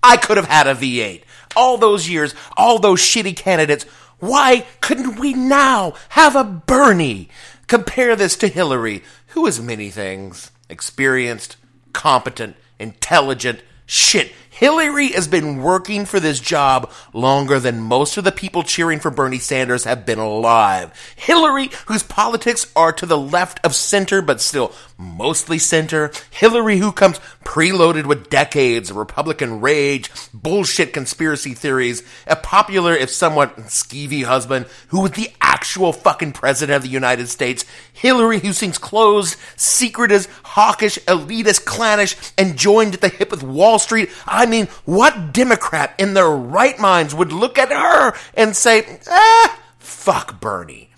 I 0.07 0.17
could 0.17 0.37
have 0.37 0.47
had 0.47 0.67
a 0.67 0.75
V8. 0.75 1.23
All 1.55 1.77
those 1.77 2.07
years, 2.07 2.35
all 2.55 2.77
those 2.77 3.01
shitty 3.01 3.35
candidates. 3.35 3.85
Why 4.19 4.67
couldn't 4.79 5.19
we 5.19 5.33
now 5.33 5.93
have 6.09 6.35
a 6.35 6.43
Bernie? 6.43 7.29
Compare 7.65 8.15
this 8.15 8.35
to 8.37 8.47
Hillary, 8.47 9.03
who 9.29 9.47
is 9.47 9.59
many 9.59 9.89
things 9.89 10.51
experienced, 10.69 11.57
competent, 11.91 12.55
intelligent. 12.77 13.61
Shit, 13.87 14.31
Hillary 14.49 15.09
has 15.09 15.27
been 15.27 15.61
working 15.61 16.05
for 16.05 16.19
this 16.19 16.39
job 16.39 16.91
longer 17.11 17.59
than 17.59 17.79
most 17.81 18.15
of 18.15 18.23
the 18.23 18.31
people 18.31 18.63
cheering 18.63 18.99
for 18.99 19.09
Bernie 19.09 19.39
Sanders 19.39 19.85
have 19.85 20.05
been 20.05 20.19
alive. 20.19 20.93
Hillary, 21.15 21.71
whose 21.87 22.03
politics 22.03 22.71
are 22.75 22.93
to 22.93 23.05
the 23.07 23.17
left 23.17 23.59
of 23.65 23.73
center, 23.73 24.21
but 24.21 24.39
still 24.39 24.71
mostly 24.97 25.59
center. 25.59 26.11
Hillary, 26.29 26.77
who 26.77 26.91
comes 26.91 27.19
preloaded 27.43 28.05
with 28.05 28.29
decades 28.29 28.89
of 28.89 28.95
Republican 28.95 29.61
rage, 29.61 30.11
bullshit 30.33 30.93
conspiracy 30.93 31.53
theories, 31.53 32.03
a 32.27 32.35
popular, 32.35 32.93
if 32.93 33.09
somewhat 33.09 33.55
skeevy 33.57 34.23
husband, 34.23 34.65
who 34.89 35.01
was 35.01 35.11
the 35.11 35.31
actual 35.41 35.93
fucking 35.93 36.31
president 36.31 36.75
of 36.75 36.83
the 36.83 36.89
United 36.89 37.27
States. 37.27 37.65
Hillary, 37.93 38.39
who 38.39 38.53
seems 38.53 38.77
closed, 38.77 39.37
secretive, 39.55 40.27
hawkish, 40.43 40.97
elitist, 41.05 41.65
clannish, 41.65 42.15
and 42.37 42.57
joined 42.57 42.93
at 42.93 43.01
the 43.01 43.09
hip 43.09 43.31
with 43.31 43.43
Wall 43.43 43.79
Street. 43.79 44.09
I 44.25 44.45
mean, 44.45 44.67
what 44.85 45.33
Democrat 45.33 45.93
in 45.97 46.13
their 46.13 46.29
right 46.29 46.77
minds 46.79 47.15
would 47.15 47.31
look 47.31 47.57
at 47.57 47.69
her 47.69 48.13
and 48.33 48.55
say, 48.55 48.99
ah, 49.09 49.61
fuck 49.79 50.39
Bernie. 50.39 50.89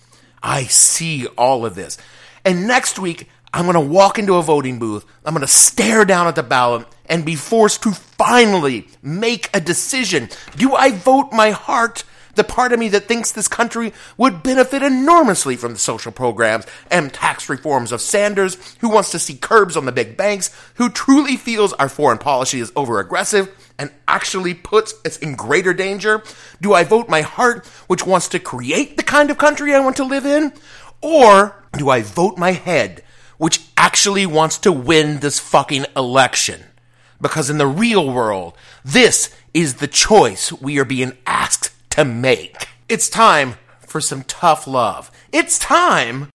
I 0.42 0.64
see 0.64 1.26
all 1.36 1.66
of 1.66 1.74
this. 1.74 1.98
And 2.44 2.66
next 2.66 2.98
week, 2.98 3.28
I'm 3.52 3.64
going 3.64 3.74
to 3.74 3.80
walk 3.80 4.18
into 4.18 4.34
a 4.34 4.42
voting 4.42 4.78
booth. 4.78 5.04
I'm 5.24 5.34
going 5.34 5.46
to 5.46 5.52
stare 5.52 6.04
down 6.04 6.26
at 6.26 6.34
the 6.34 6.42
ballot 6.42 6.86
and 7.06 7.24
be 7.24 7.34
forced 7.34 7.82
to 7.84 7.92
finally 7.92 8.88
make 9.02 9.48
a 9.54 9.60
decision. 9.60 10.28
Do 10.56 10.74
I 10.74 10.92
vote 10.92 11.32
my 11.32 11.50
heart? 11.50 12.04
The 12.34 12.44
part 12.44 12.72
of 12.72 12.78
me 12.78 12.88
that 12.90 13.08
thinks 13.08 13.32
this 13.32 13.48
country 13.48 13.92
would 14.16 14.44
benefit 14.44 14.80
enormously 14.80 15.56
from 15.56 15.72
the 15.72 15.78
social 15.78 16.12
programs 16.12 16.66
and 16.88 17.12
tax 17.12 17.48
reforms 17.48 17.90
of 17.90 18.00
Sanders, 18.00 18.76
who 18.80 18.88
wants 18.88 19.10
to 19.10 19.18
see 19.18 19.34
curbs 19.34 19.76
on 19.76 19.86
the 19.86 19.92
big 19.92 20.16
banks, 20.16 20.54
who 20.74 20.88
truly 20.88 21.36
feels 21.36 21.72
our 21.72 21.88
foreign 21.88 22.18
policy 22.18 22.60
is 22.60 22.72
over 22.76 23.00
aggressive 23.00 23.50
and 23.76 23.90
actually 24.06 24.54
puts 24.54 24.94
us 25.04 25.18
in 25.18 25.34
greater 25.34 25.74
danger? 25.74 26.22
Do 26.60 26.74
I 26.74 26.84
vote 26.84 27.08
my 27.08 27.22
heart, 27.22 27.66
which 27.88 28.06
wants 28.06 28.28
to 28.28 28.38
create 28.38 28.96
the 28.96 29.02
kind 29.02 29.32
of 29.32 29.38
country 29.38 29.74
I 29.74 29.80
want 29.80 29.96
to 29.96 30.04
live 30.04 30.24
in? 30.24 30.52
Or 31.00 31.56
do 31.76 31.88
I 31.90 32.02
vote 32.02 32.38
my 32.38 32.52
head, 32.52 33.02
which 33.38 33.62
actually 33.76 34.26
wants 34.26 34.58
to 34.58 34.70
win 34.70 35.20
this 35.20 35.38
fucking 35.38 35.86
election? 35.96 36.64
Because 37.20 37.50
in 37.50 37.58
the 37.58 37.66
real 37.66 38.08
world, 38.12 38.54
this 38.84 39.34
is 39.54 39.74
the 39.74 39.88
choice 39.88 40.52
we 40.52 40.78
are 40.78 40.84
being 40.84 41.16
asked 41.26 41.72
to 41.90 42.04
make. 42.04 42.68
It's 42.88 43.08
time 43.08 43.54
for 43.80 44.00
some 44.00 44.22
tough 44.24 44.66
love. 44.66 45.10
It's 45.32 45.58
time. 45.58 46.30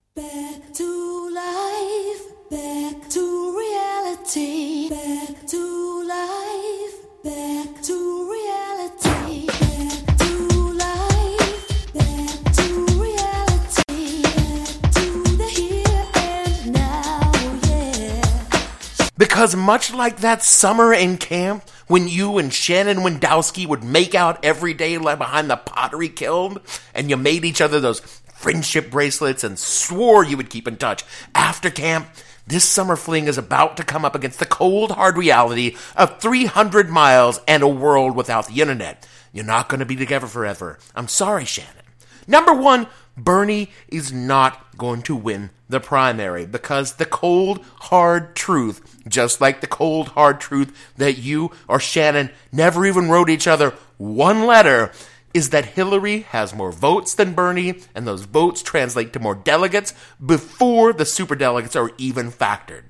Because 19.33 19.55
much 19.55 19.91
like 19.91 20.17
that 20.17 20.43
summer 20.43 20.93
in 20.93 21.17
camp, 21.17 21.67
when 21.87 22.07
you 22.07 22.37
and 22.37 22.53
Shannon 22.53 22.99
Wendowski 22.99 23.65
would 23.65 23.83
make 23.83 24.13
out 24.13 24.45
every 24.45 24.75
day 24.75 24.95
behind 24.95 25.49
the 25.49 25.57
pottery 25.57 26.09
kiln, 26.09 26.59
and 26.93 27.09
you 27.09 27.17
made 27.17 27.43
each 27.43 27.59
other 27.59 27.79
those 27.79 27.99
friendship 27.99 28.91
bracelets 28.91 29.43
and 29.43 29.57
swore 29.57 30.23
you 30.23 30.37
would 30.37 30.51
keep 30.51 30.67
in 30.67 30.77
touch 30.77 31.03
after 31.33 31.71
camp, 31.71 32.09
this 32.45 32.63
summer 32.63 32.95
fling 32.95 33.25
is 33.25 33.39
about 33.39 33.75
to 33.77 33.83
come 33.83 34.05
up 34.05 34.13
against 34.13 34.37
the 34.37 34.45
cold, 34.45 34.91
hard 34.91 35.17
reality 35.17 35.77
of 35.95 36.19
300 36.19 36.91
miles 36.91 37.41
and 37.47 37.63
a 37.63 37.67
world 37.67 38.15
without 38.15 38.45
the 38.45 38.61
internet. 38.61 39.03
You're 39.31 39.45
not 39.45 39.67
going 39.67 39.79
to 39.79 39.85
be 39.87 39.95
together 39.95 40.27
forever. 40.27 40.77
I'm 40.95 41.07
sorry, 41.07 41.45
Shannon. 41.45 41.82
Number 42.27 42.53
one, 42.53 42.87
Bernie 43.17 43.69
is 43.87 44.11
not 44.11 44.77
going 44.77 45.03
to 45.03 45.15
win 45.15 45.51
the 45.69 45.79
primary 45.79 46.45
because 46.45 46.93
the 46.93 47.05
cold, 47.05 47.63
hard 47.81 48.35
truth, 48.35 49.01
just 49.07 49.41
like 49.41 49.61
the 49.61 49.67
cold, 49.67 50.09
hard 50.09 50.39
truth 50.39 50.93
that 50.97 51.17
you 51.17 51.51
or 51.67 51.79
Shannon 51.79 52.31
never 52.51 52.85
even 52.85 53.09
wrote 53.09 53.29
each 53.29 53.47
other 53.47 53.73
one 53.97 54.45
letter, 54.45 54.91
is 55.33 55.49
that 55.49 55.65
Hillary 55.65 56.21
has 56.29 56.53
more 56.53 56.71
votes 56.71 57.15
than 57.15 57.33
Bernie, 57.33 57.79
and 57.95 58.05
those 58.05 58.23
votes 58.23 58.61
translate 58.61 59.13
to 59.13 59.19
more 59.19 59.35
delegates 59.35 59.93
before 60.23 60.93
the 60.93 61.05
superdelegates 61.05 61.75
are 61.75 61.91
even 61.97 62.31
factored. 62.31 62.83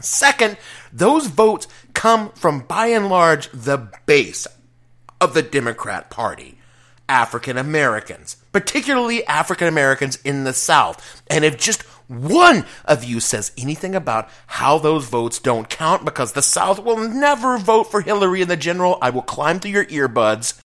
Second, 0.00 0.58
those 0.92 1.26
votes 1.26 1.66
come 1.94 2.30
from 2.32 2.60
by 2.60 2.88
and 2.88 3.08
large 3.08 3.50
the 3.52 3.88
base 4.06 4.46
of 5.20 5.34
the 5.34 5.42
Democrat 5.42 6.10
Party. 6.10 6.57
African 7.08 7.56
Americans, 7.56 8.36
particularly 8.52 9.26
African 9.26 9.68
Americans 9.68 10.16
in 10.24 10.44
the 10.44 10.52
South. 10.52 11.22
And 11.28 11.44
if 11.44 11.58
just 11.58 11.82
one 12.08 12.64
of 12.84 13.04
you 13.04 13.20
says 13.20 13.52
anything 13.58 13.94
about 13.94 14.28
how 14.46 14.78
those 14.78 15.06
votes 15.06 15.38
don't 15.38 15.68
count 15.68 16.04
because 16.04 16.32
the 16.32 16.42
South 16.42 16.82
will 16.82 17.08
never 17.08 17.58
vote 17.58 17.84
for 17.84 18.00
Hillary 18.00 18.42
in 18.42 18.48
the 18.48 18.56
general, 18.56 18.98
I 19.02 19.10
will 19.10 19.22
climb 19.22 19.60
through 19.60 19.72
your 19.72 19.84
earbuds. 19.86 20.60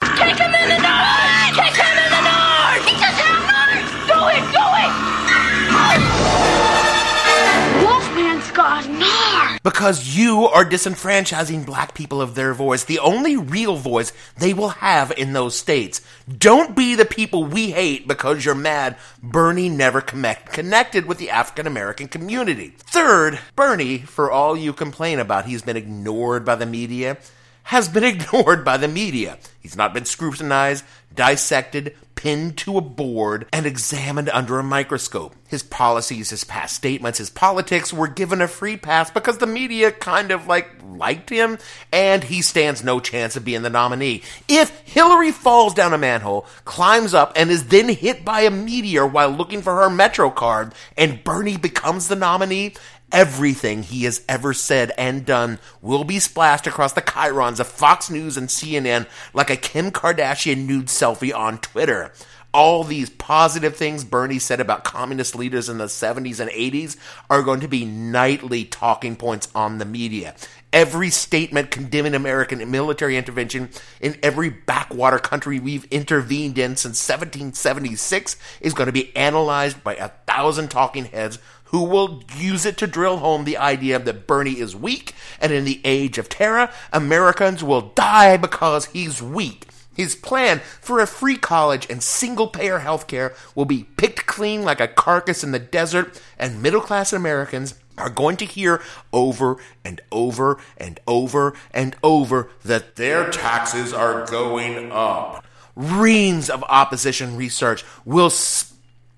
Because 9.63 10.17
you 10.17 10.45
are 10.45 10.65
disenfranchising 10.65 11.65
black 11.65 11.93
people 11.93 12.21
of 12.21 12.35
their 12.35 12.53
voice, 12.53 12.83
the 12.83 12.99
only 12.99 13.37
real 13.37 13.77
voice 13.77 14.11
they 14.37 14.53
will 14.53 14.69
have 14.69 15.13
in 15.17 15.31
those 15.31 15.57
states. 15.57 16.01
Don't 16.27 16.75
be 16.75 16.95
the 16.95 17.05
people 17.05 17.45
we 17.45 17.71
hate 17.71 18.05
because 18.05 18.43
you're 18.43 18.55
mad 18.55 18.97
Bernie 19.21 19.69
never 19.69 20.01
connect- 20.01 20.51
connected 20.51 21.05
with 21.05 21.17
the 21.17 21.29
African 21.29 21.65
American 21.65 22.09
community. 22.09 22.73
Third, 22.77 23.39
Bernie, 23.55 23.99
for 23.99 24.29
all 24.29 24.57
you 24.57 24.73
complain 24.73 25.17
about, 25.17 25.45
he's 25.45 25.61
been 25.61 25.77
ignored 25.77 26.43
by 26.43 26.55
the 26.55 26.65
media 26.65 27.17
has 27.63 27.89
been 27.89 28.03
ignored 28.03 28.63
by 28.63 28.77
the 28.77 28.87
media. 28.87 29.37
He's 29.59 29.77
not 29.77 29.93
been 29.93 30.05
scrutinized, 30.05 30.83
dissected, 31.13 31.95
pinned 32.15 32.57
to 32.57 32.77
a 32.77 32.81
board, 32.81 33.45
and 33.51 33.65
examined 33.65 34.29
under 34.29 34.59
a 34.59 34.63
microscope. 34.63 35.35
His 35.47 35.63
policies, 35.63 36.29
his 36.29 36.43
past 36.43 36.75
statements, 36.75 37.17
his 37.17 37.29
politics 37.29 37.93
were 37.93 38.07
given 38.07 38.41
a 38.41 38.47
free 38.47 38.77
pass 38.77 39.09
because 39.09 39.37
the 39.37 39.47
media 39.47 39.91
kind 39.91 40.31
of 40.31 40.47
like 40.47 40.69
liked 40.83 41.29
him, 41.29 41.57
and 41.91 42.23
he 42.23 42.41
stands 42.41 42.83
no 42.83 42.99
chance 42.99 43.35
of 43.35 43.45
being 43.45 43.61
the 43.61 43.69
nominee. 43.69 44.23
If 44.47 44.69
Hillary 44.85 45.31
falls 45.31 45.73
down 45.73 45.93
a 45.93 45.97
manhole, 45.97 46.45
climbs 46.65 47.13
up, 47.13 47.33
and 47.35 47.49
is 47.49 47.67
then 47.67 47.89
hit 47.89 48.23
by 48.23 48.41
a 48.41 48.51
meteor 48.51 49.05
while 49.05 49.29
looking 49.29 49.61
for 49.61 49.75
her 49.81 49.89
Metro 49.89 50.29
card, 50.29 50.73
and 50.97 51.23
Bernie 51.23 51.57
becomes 51.57 52.07
the 52.07 52.15
nominee, 52.15 52.75
Everything 53.13 53.83
he 53.83 54.05
has 54.05 54.25
ever 54.27 54.55
said 54.55 54.91
and 54.97 55.23
done 55.23 55.59
will 55.83 56.03
be 56.03 56.17
splashed 56.17 56.65
across 56.65 56.93
the 56.93 57.01
chyrons 57.01 57.59
of 57.59 57.67
Fox 57.67 58.09
News 58.09 58.37
and 58.37 58.49
CNN 58.49 59.05
like 59.35 59.51
a 59.51 59.55
Kim 59.55 59.91
Kardashian 59.91 60.65
nude 60.65 60.87
selfie 60.87 61.31
on 61.33 61.59
Twitter. 61.59 62.11
All 62.55 62.83
these 62.83 63.11
positive 63.11 63.75
things 63.75 64.03
Bernie 64.03 64.39
said 64.39 64.59
about 64.59 64.83
communist 64.83 65.35
leaders 65.35 65.69
in 65.69 65.77
the 65.77 65.85
70s 65.85 66.39
and 66.39 66.49
80s 66.49 66.97
are 67.29 67.43
going 67.43 67.59
to 67.59 67.67
be 67.67 67.85
nightly 67.85 68.65
talking 68.65 69.15
points 69.15 69.47
on 69.53 69.77
the 69.77 69.85
media. 69.85 70.35
Every 70.71 71.11
statement 71.11 71.69
condemning 71.69 72.15
American 72.15 72.71
military 72.71 73.15
intervention 73.15 73.69
in 74.01 74.17
every 74.23 74.49
backwater 74.49 75.19
country 75.19 75.59
we've 75.59 75.85
intervened 75.85 76.57
in 76.57 76.77
since 76.77 77.07
1776 77.07 78.37
is 78.59 78.73
going 78.73 78.87
to 78.87 78.91
be 78.91 79.15
analyzed 79.15 79.83
by 79.83 79.95
a 79.95 80.09
thousand 80.25 80.69
talking 80.69 81.05
heads 81.05 81.37
who 81.73 81.83
will 81.83 82.21
use 82.37 82.67
it 82.67 82.77
to 82.77 82.85
drill 82.85 83.17
home 83.17 83.45
the 83.45 83.57
idea 83.57 83.97
that 83.97 84.27
Bernie 84.27 84.59
is 84.59 84.75
weak, 84.75 85.15
and 85.41 85.51
in 85.51 85.65
the 85.65 85.81
age 85.83 86.19
of 86.19 86.29
terror, 86.29 86.69
Americans 86.93 87.63
will 87.63 87.81
die 87.95 88.37
because 88.37 88.85
he's 88.85 89.23
weak. 89.23 89.65
His 89.95 90.15
plan 90.15 90.59
for 90.81 90.99
a 90.99 91.07
free 91.07 91.35
college 91.35 91.87
and 91.89 92.03
single 92.03 92.47
payer 92.47 92.79
health 92.79 93.07
care 93.07 93.33
will 93.55 93.65
be 93.65 93.87
picked 93.97 94.27
clean 94.27 94.61
like 94.61 94.79
a 94.79 94.87
carcass 94.87 95.43
in 95.43 95.51
the 95.51 95.57
desert, 95.57 96.21
and 96.37 96.61
middle 96.61 96.79
class 96.79 97.11
Americans 97.11 97.73
are 97.97 98.11
going 98.11 98.37
to 98.37 98.45
hear 98.45 98.79
over 99.11 99.57
and 99.83 99.99
over 100.11 100.59
and 100.77 100.99
over 101.07 101.55
and 101.71 101.95
over 102.03 102.51
that 102.63 102.97
their 102.97 103.31
taxes 103.31 103.91
are 103.93 104.27
going 104.27 104.91
up. 104.91 105.43
Reams 105.75 106.51
of 106.51 106.63
opposition 106.69 107.35
research 107.35 107.83
will 108.05 108.29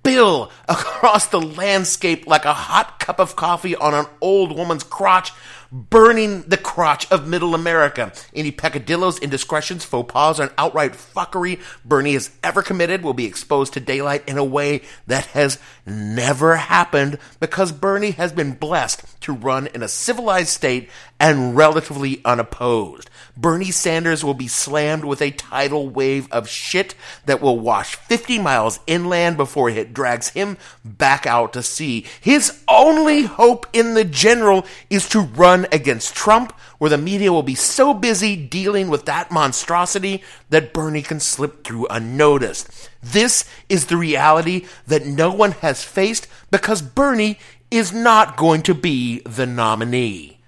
spill 0.06 0.52
across 0.68 1.26
the 1.26 1.40
landscape 1.40 2.26
like 2.26 2.44
a 2.44 2.52
hot 2.52 3.00
cup 3.00 3.18
of 3.18 3.34
coffee 3.34 3.74
on 3.74 3.92
an 3.92 4.06
old 4.20 4.56
woman's 4.56 4.84
crotch 4.84 5.32
burning 5.72 6.42
the 6.42 6.56
crotch 6.56 7.10
of 7.10 7.26
middle 7.26 7.54
America. 7.54 8.12
Any 8.32 8.52
peccadillos, 8.52 9.18
indiscretions, 9.18 9.84
faux 9.84 10.10
pas, 10.12 10.38
and 10.38 10.50
outright 10.56 10.92
fuckery 10.92 11.60
Bernie 11.84 12.12
has 12.12 12.30
ever 12.44 12.62
committed 12.62 13.02
will 13.02 13.14
be 13.14 13.26
exposed 13.26 13.72
to 13.72 13.80
daylight 13.80 14.22
in 14.28 14.38
a 14.38 14.44
way 14.44 14.82
that 15.08 15.26
has 15.26 15.58
never 15.84 16.56
happened 16.56 17.18
because 17.40 17.72
Bernie 17.72 18.12
has 18.12 18.32
been 18.32 18.52
blessed 18.52 19.15
to 19.26 19.32
run 19.32 19.66
in 19.68 19.82
a 19.82 19.88
civilized 19.88 20.48
state 20.48 20.88
and 21.18 21.56
relatively 21.56 22.20
unopposed. 22.24 23.10
Bernie 23.36 23.70
Sanders 23.70 24.24
will 24.24 24.34
be 24.34 24.48
slammed 24.48 25.04
with 25.04 25.20
a 25.20 25.30
tidal 25.30 25.88
wave 25.88 26.30
of 26.32 26.48
shit 26.48 26.94
that 27.26 27.42
will 27.42 27.58
wash 27.58 27.96
50 27.96 28.38
miles 28.38 28.80
inland 28.86 29.36
before 29.36 29.68
it 29.68 29.92
drags 29.92 30.30
him 30.30 30.56
back 30.84 31.26
out 31.26 31.52
to 31.52 31.62
sea. 31.62 32.06
His 32.20 32.62
only 32.68 33.24
hope 33.24 33.66
in 33.72 33.94
the 33.94 34.04
general 34.04 34.64
is 34.88 35.08
to 35.10 35.20
run 35.20 35.66
against 35.72 36.14
Trump, 36.14 36.52
where 36.78 36.90
the 36.90 36.98
media 36.98 37.32
will 37.32 37.42
be 37.42 37.54
so 37.54 37.92
busy 37.92 38.36
dealing 38.36 38.88
with 38.88 39.06
that 39.06 39.30
monstrosity 39.30 40.22
that 40.50 40.72
Bernie 40.72 41.02
can 41.02 41.20
slip 41.20 41.64
through 41.64 41.86
unnoticed. 41.88 42.90
This 43.02 43.44
is 43.68 43.86
the 43.86 43.96
reality 43.96 44.66
that 44.86 45.06
no 45.06 45.32
one 45.32 45.52
has 45.52 45.84
faced 45.84 46.26
because 46.50 46.80
Bernie 46.82 47.38
is 47.70 47.92
not 47.92 48.36
going 48.36 48.62
to 48.62 48.74
be 48.74 49.20
the 49.20 49.46
nominee. 49.46 50.38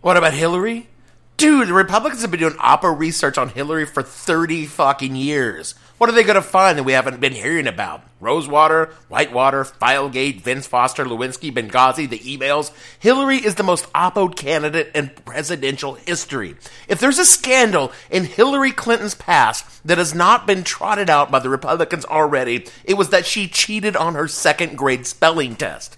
What 0.00 0.16
about 0.16 0.34
Hillary? 0.34 0.88
Dude, 1.36 1.68
the 1.68 1.74
Republicans 1.74 2.22
have 2.22 2.30
been 2.30 2.40
doing 2.40 2.54
oppo 2.54 2.98
research 2.98 3.36
on 3.36 3.50
Hillary 3.50 3.84
for 3.84 4.02
30 4.02 4.66
fucking 4.66 5.16
years. 5.16 5.74
What 5.98 6.08
are 6.08 6.14
they 6.14 6.24
going 6.24 6.36
to 6.36 6.42
find 6.42 6.78
that 6.78 6.84
we 6.84 6.92
haven't 6.92 7.20
been 7.20 7.32
hearing 7.32 7.66
about? 7.66 8.02
Rosewater, 8.20 8.90
Whitewater, 9.08 9.64
Filegate, 9.64 10.40
Vince 10.40 10.66
Foster, 10.66 11.04
Lewinsky, 11.04 11.52
Benghazi, 11.52 12.08
the 12.08 12.18
emails. 12.18 12.70
Hillary 12.98 13.36
is 13.36 13.56
the 13.56 13.62
most 13.62 13.90
oppoed 13.92 14.36
candidate 14.36 14.90
in 14.94 15.10
presidential 15.10 15.94
history. 15.94 16.56
If 16.88 17.00
there's 17.00 17.18
a 17.18 17.24
scandal 17.26 17.92
in 18.10 18.24
Hillary 18.24 18.72
Clinton's 18.72 19.14
past 19.14 19.86
that 19.86 19.98
has 19.98 20.14
not 20.14 20.46
been 20.46 20.64
trotted 20.64 21.10
out 21.10 21.30
by 21.30 21.38
the 21.38 21.50
Republicans 21.50 22.04
already, 22.04 22.66
it 22.84 22.94
was 22.94 23.10
that 23.10 23.26
she 23.26 23.48
cheated 23.48 23.96
on 23.96 24.14
her 24.14 24.28
second 24.28 24.76
grade 24.76 25.06
spelling 25.06 25.56
test. 25.56 25.96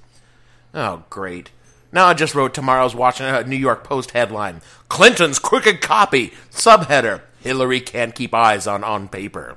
Oh, 0.74 1.04
great. 1.10 1.50
Now 1.90 2.06
I 2.06 2.14
just 2.14 2.34
wrote 2.34 2.52
tomorrow's 2.52 2.94
Washington 2.94 3.34
uh, 3.34 3.42
New 3.42 3.56
York 3.56 3.82
Post 3.84 4.10
headline: 4.10 4.60
Clinton's 4.88 5.38
crooked 5.38 5.80
copy. 5.80 6.32
Subheader: 6.50 7.22
Hillary 7.40 7.80
can't 7.80 8.14
keep 8.14 8.34
eyes 8.34 8.66
on 8.66 8.84
on 8.84 9.08
paper. 9.08 9.56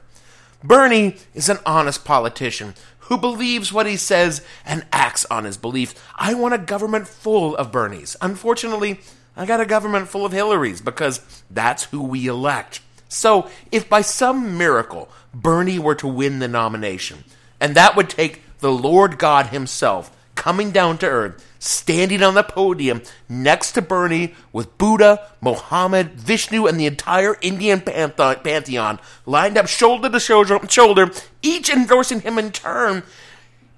Bernie 0.64 1.18
is 1.34 1.50
an 1.50 1.58
honest 1.66 2.06
politician 2.06 2.76
who 3.00 3.18
believes 3.18 3.74
what 3.74 3.88
he 3.88 3.98
says 3.98 4.46
and 4.66 4.86
acts 4.94 5.26
on 5.26 5.44
his 5.44 5.58
belief. 5.58 5.94
I 6.16 6.34
want 6.34 6.54
a 6.54 6.60
government 6.60 7.08
full 7.08 7.56
of 7.58 7.72
Bernies. 7.72 8.16
Unfortunately, 8.22 9.02
I 9.36 9.46
got 9.46 9.60
a 9.60 9.66
government 9.66 10.08
full 10.08 10.26
of 10.26 10.32
Hillarys 10.32 10.84
because 10.84 11.20
that's 11.50 11.86
who 11.86 12.02
we 12.02 12.28
elect. 12.28 12.80
So, 13.10 13.50
if 13.72 13.90
by 13.90 14.02
some 14.02 14.58
miracle 14.58 15.10
Bernie 15.34 15.80
were 15.80 15.96
to 15.96 16.08
win 16.08 16.40
the 16.40 16.48
nomination, 16.48 17.26
and 17.60 17.76
that 17.76 17.98
would 17.98 18.10
take 18.10 18.42
the 18.60 18.72
Lord 18.72 19.18
God 19.18 19.48
Himself 19.48 20.16
coming 20.42 20.72
down 20.72 20.98
to 20.98 21.06
earth, 21.06 21.56
standing 21.60 22.24
on 22.24 22.34
the 22.34 22.42
podium 22.42 23.00
next 23.30 23.74
to 23.74 23.82
Bernie 23.82 24.34
with 24.52 24.76
Buddha, 24.80 25.30
Mohammed, 25.40 26.14
Vishnu, 26.14 26.66
and 26.66 26.80
the 26.80 26.88
entire 26.88 27.38
Indian 27.42 27.80
pantheon 27.80 28.98
lined 29.28 29.56
up 29.56 29.68
shoulder 29.68 30.10
to 30.10 30.20
shoulder, 30.20 31.12
each 31.44 31.70
endorsing 31.70 32.22
him 32.22 32.40
in 32.40 32.52
turn. 32.52 33.04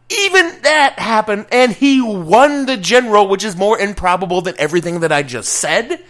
Even 0.10 0.62
that 0.62 1.00
happened, 1.00 1.48
and 1.52 1.74
he 1.74 2.00
won 2.00 2.66
the 2.66 2.78
general, 2.78 3.28
which 3.28 3.44
is 3.44 3.58
more 3.58 3.78
improbable 3.78 4.42
than 4.42 4.56
everything 4.58 5.02
that 5.02 5.12
I 5.12 5.22
just 5.22 5.52
said. 5.52 6.02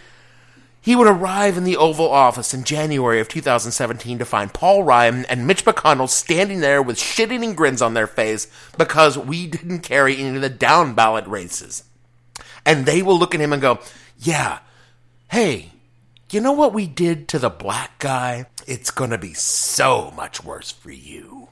He 0.84 0.94
would 0.94 1.06
arrive 1.06 1.56
in 1.56 1.64
the 1.64 1.78
Oval 1.78 2.10
Office 2.10 2.52
in 2.52 2.62
January 2.62 3.18
of 3.18 3.26
2017 3.26 4.18
to 4.18 4.26
find 4.26 4.52
Paul 4.52 4.82
Ryan 4.82 5.24
and 5.24 5.46
Mitch 5.46 5.64
McConnell 5.64 6.10
standing 6.10 6.60
there 6.60 6.82
with 6.82 6.98
shit-eating 6.98 7.54
grins 7.54 7.80
on 7.80 7.94
their 7.94 8.06
face 8.06 8.48
because 8.76 9.16
we 9.16 9.46
didn't 9.46 9.78
carry 9.78 10.18
any 10.18 10.36
of 10.36 10.42
the 10.42 10.50
down 10.50 10.92
ballot 10.92 11.26
races. 11.26 11.84
And 12.66 12.84
they 12.84 13.00
will 13.00 13.18
look 13.18 13.34
at 13.34 13.40
him 13.40 13.54
and 13.54 13.62
go, 13.62 13.78
yeah, 14.18 14.58
hey, 15.30 15.72
you 16.30 16.42
know 16.42 16.52
what 16.52 16.74
we 16.74 16.86
did 16.86 17.28
to 17.28 17.38
the 17.38 17.48
black 17.48 17.98
guy? 17.98 18.44
It's 18.66 18.90
gonna 18.90 19.16
be 19.16 19.32
so 19.32 20.10
much 20.10 20.44
worse 20.44 20.70
for 20.70 20.90
you. 20.90 21.48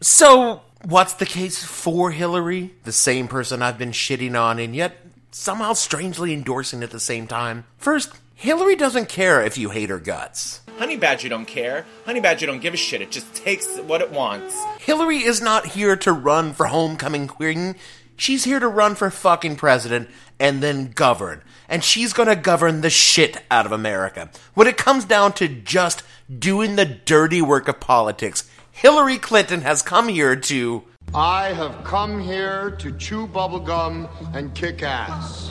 So, 0.00 0.62
what's 0.84 1.14
the 1.14 1.26
case 1.26 1.64
for 1.64 2.12
Hillary? 2.12 2.76
The 2.84 2.92
same 2.92 3.26
person 3.26 3.62
I've 3.62 3.78
been 3.78 3.90
shitting 3.90 4.40
on 4.40 4.60
and 4.60 4.76
yet 4.76 4.96
somehow 5.32 5.72
strangely 5.72 6.32
endorsing 6.32 6.84
at 6.84 6.92
the 6.92 7.00
same 7.00 7.26
time? 7.26 7.64
First, 7.78 8.12
Hillary 8.38 8.76
doesn't 8.76 9.08
care 9.08 9.42
if 9.42 9.56
you 9.56 9.70
hate 9.70 9.88
her 9.88 9.98
guts. 9.98 10.60
Honey 10.76 10.98
Badger 10.98 11.30
don't 11.30 11.46
care. 11.46 11.86
Honey 12.04 12.20
Badger 12.20 12.44
don't 12.44 12.60
give 12.60 12.74
a 12.74 12.76
shit. 12.76 13.00
It 13.00 13.10
just 13.10 13.34
takes 13.34 13.78
what 13.78 14.02
it 14.02 14.10
wants. 14.12 14.54
Hillary 14.78 15.24
is 15.24 15.40
not 15.40 15.68
here 15.68 15.96
to 15.96 16.12
run 16.12 16.52
for 16.52 16.66
homecoming 16.66 17.28
queen. 17.28 17.76
She's 18.14 18.44
here 18.44 18.60
to 18.60 18.68
run 18.68 18.94
for 18.94 19.10
fucking 19.10 19.56
president 19.56 20.10
and 20.38 20.62
then 20.62 20.92
govern. 20.92 21.40
And 21.66 21.82
she's 21.82 22.12
gonna 22.12 22.36
govern 22.36 22.82
the 22.82 22.90
shit 22.90 23.42
out 23.50 23.64
of 23.64 23.72
America. 23.72 24.30
When 24.52 24.66
it 24.66 24.76
comes 24.76 25.06
down 25.06 25.32
to 25.34 25.48
just 25.48 26.02
doing 26.38 26.76
the 26.76 26.84
dirty 26.84 27.40
work 27.40 27.68
of 27.68 27.80
politics, 27.80 28.48
Hillary 28.70 29.16
Clinton 29.16 29.62
has 29.62 29.80
come 29.80 30.08
here 30.08 30.36
to. 30.36 30.84
I 31.14 31.54
have 31.54 31.84
come 31.84 32.20
here 32.20 32.72
to 32.72 32.92
chew 32.98 33.26
bubblegum 33.26 34.10
and 34.34 34.54
kick 34.54 34.82
ass. 34.82 35.45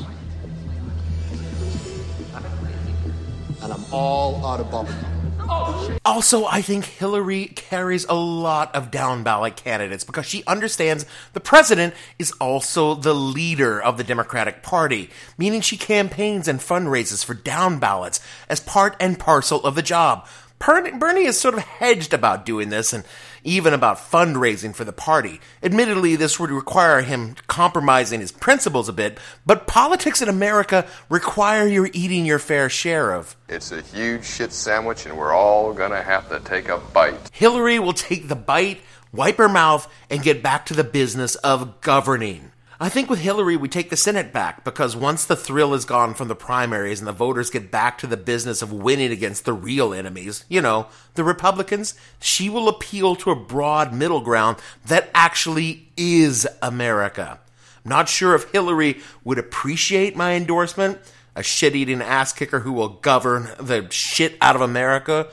And 3.66 3.74
I'm 3.74 3.86
all 3.92 4.46
out 4.46 4.60
of 4.60 4.68
bubblegum. 4.68 6.00
Also, 6.06 6.46
I 6.46 6.62
think 6.62 6.86
Hillary 6.86 7.46
carries 7.46 8.06
a 8.06 8.14
lot 8.14 8.74
of 8.74 8.90
down 8.90 9.24
ballot 9.24 9.56
candidates 9.56 10.04
because 10.04 10.26
she 10.26 10.44
understands 10.46 11.06
the 11.34 11.40
president 11.40 11.94
is 12.18 12.32
also 12.34 12.96
the 12.96 13.14
leader 13.14 13.82
of 13.82 13.98
the 13.98 14.04
Democratic 14.04 14.64
Party, 14.64 15.10
meaning 15.38 15.62
she 15.62 15.78
campaigns 15.78 16.48
and 16.48 16.60
fundraises 16.60 17.24
for 17.26 17.34
down 17.34 17.80
ballots 17.80 18.20
as 18.50 18.60
part 18.60 18.96
and 19.00 19.20
parcel 19.20 19.64
of 19.64 19.76
the 19.76 19.82
job. 19.82 20.28
Bernie 20.60 21.26
is 21.26 21.40
sort 21.40 21.54
of 21.54 21.60
hedged 21.62 22.14
about 22.14 22.46
doing 22.46 22.70
this 22.70 22.94
and 22.94 23.04
even 23.46 23.74
about 23.74 23.98
fundraising 23.98 24.76
for 24.76 24.84
the 24.84 24.92
party. 24.92 25.40
Admittedly, 25.64 26.18
this 26.18 26.40
would 26.40 26.50
require 26.50 27.02
him 27.02 27.36
compromising 27.48 28.20
his 28.20 28.32
principles 28.32 28.90
a 28.90 28.94
bit, 28.94 29.18
but 29.46 29.68
politics 29.68 30.22
in 30.22 30.28
America 30.28 30.86
require 31.08 31.66
you 31.66 31.88
eating 31.94 32.26
your 32.26 32.40
fair 32.40 32.68
share 32.68 33.14
of. 33.14 33.38
It's 33.48 33.72
a 33.72 33.82
huge 33.82 34.26
shit 34.26 34.52
sandwich, 34.52 35.06
and 35.06 35.18
we're 35.18 35.34
all 35.34 35.74
gonna 35.74 36.02
have 36.02 36.28
to 36.30 36.40
take 36.40 36.68
a 36.68 36.80
bite. 36.80 37.30
Hillary 37.32 37.80
will 37.80 37.94
take 37.94 38.28
the 38.28 38.36
bite, 38.36 38.82
wipe 39.14 39.38
her 39.38 39.48
mouth, 39.48 39.88
and 40.10 40.24
get 40.24 40.44
back 40.44 40.66
to 40.66 40.74
the 40.74 40.84
business 40.84 41.36
of 41.36 41.80
governing. 41.82 42.52
I 42.78 42.90
think 42.90 43.10
with 43.10 43.20
Hillary, 43.20 43.56
we 43.56 43.70
take 43.70 43.90
the 43.90 43.96
Senate 43.96 44.34
back 44.34 44.66
because 44.66 44.98
once 44.98 45.24
the 45.24 45.38
thrill 45.38 45.74
is 45.74 45.86
gone 45.86 46.14
from 46.14 46.28
the 46.28 46.36
primaries 46.36 47.00
and 47.00 47.08
the 47.08 47.14
voters 47.14 47.50
get 47.50 47.72
back 47.72 47.98
to 48.00 48.08
the 48.08 48.18
business 48.18 48.62
of 48.62 48.74
winning 48.74 49.12
against 49.12 49.46
the 49.46 49.54
real 49.54 49.94
enemies, 49.94 50.44
you 50.50 50.62
know, 50.62 50.88
the 51.14 51.24
Republicans, 51.24 51.96
she 52.20 52.50
will 52.50 52.68
appeal 52.68 53.16
to 53.16 53.32
a 53.32 53.36
broad 53.36 53.94
middle 53.94 54.20
ground 54.20 54.58
that 54.88 55.10
actually 55.14 55.88
is 55.96 56.46
America. 56.62 57.40
I'm 57.86 57.90
not 57.90 58.10
sure 58.10 58.36
if 58.36 58.52
Hillary 58.52 59.00
would 59.24 59.40
appreciate 59.40 60.18
my 60.18 60.34
endorsement, 60.34 60.98
a 61.34 61.44
shit 61.44 61.78
eating 61.78 62.02
ass 62.02 62.34
kicker 62.34 62.60
who 62.60 62.74
will 62.74 62.90
govern 62.90 63.52
the 63.58 63.88
shit 63.90 64.36
out 64.42 64.58
of 64.58 64.62
America, 64.62 65.28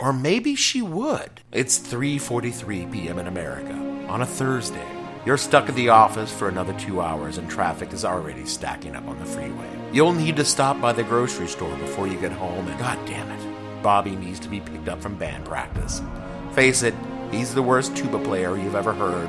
or 0.00 0.12
maybe 0.12 0.56
she 0.56 0.82
would. 0.82 1.42
It's 1.52 1.78
3:43 1.78 2.90
p.m. 2.90 3.20
in 3.20 3.28
America 3.28 3.74
on 4.08 4.20
a 4.20 4.26
Thursday. 4.26 4.97
You're 5.28 5.36
stuck 5.36 5.68
at 5.68 5.74
the 5.74 5.90
office 5.90 6.32
for 6.32 6.48
another 6.48 6.72
two 6.80 7.02
hours 7.02 7.36
and 7.36 7.50
traffic 7.50 7.92
is 7.92 8.02
already 8.02 8.46
stacking 8.46 8.96
up 8.96 9.06
on 9.06 9.18
the 9.18 9.26
freeway. 9.26 9.68
You'll 9.92 10.14
need 10.14 10.36
to 10.36 10.44
stop 10.46 10.80
by 10.80 10.94
the 10.94 11.02
grocery 11.02 11.48
store 11.48 11.76
before 11.76 12.08
you 12.08 12.18
get 12.18 12.32
home, 12.32 12.66
and 12.66 12.78
god 12.78 12.98
damn 13.04 13.30
it, 13.30 13.82
Bobby 13.82 14.16
needs 14.16 14.40
to 14.40 14.48
be 14.48 14.60
picked 14.60 14.88
up 14.88 15.02
from 15.02 15.16
band 15.16 15.44
practice. 15.44 16.00
Face 16.52 16.82
it, 16.82 16.94
he's 17.30 17.52
the 17.52 17.60
worst 17.60 17.94
tuba 17.94 18.18
player 18.20 18.56
you've 18.56 18.74
ever 18.74 18.94
heard. 18.94 19.28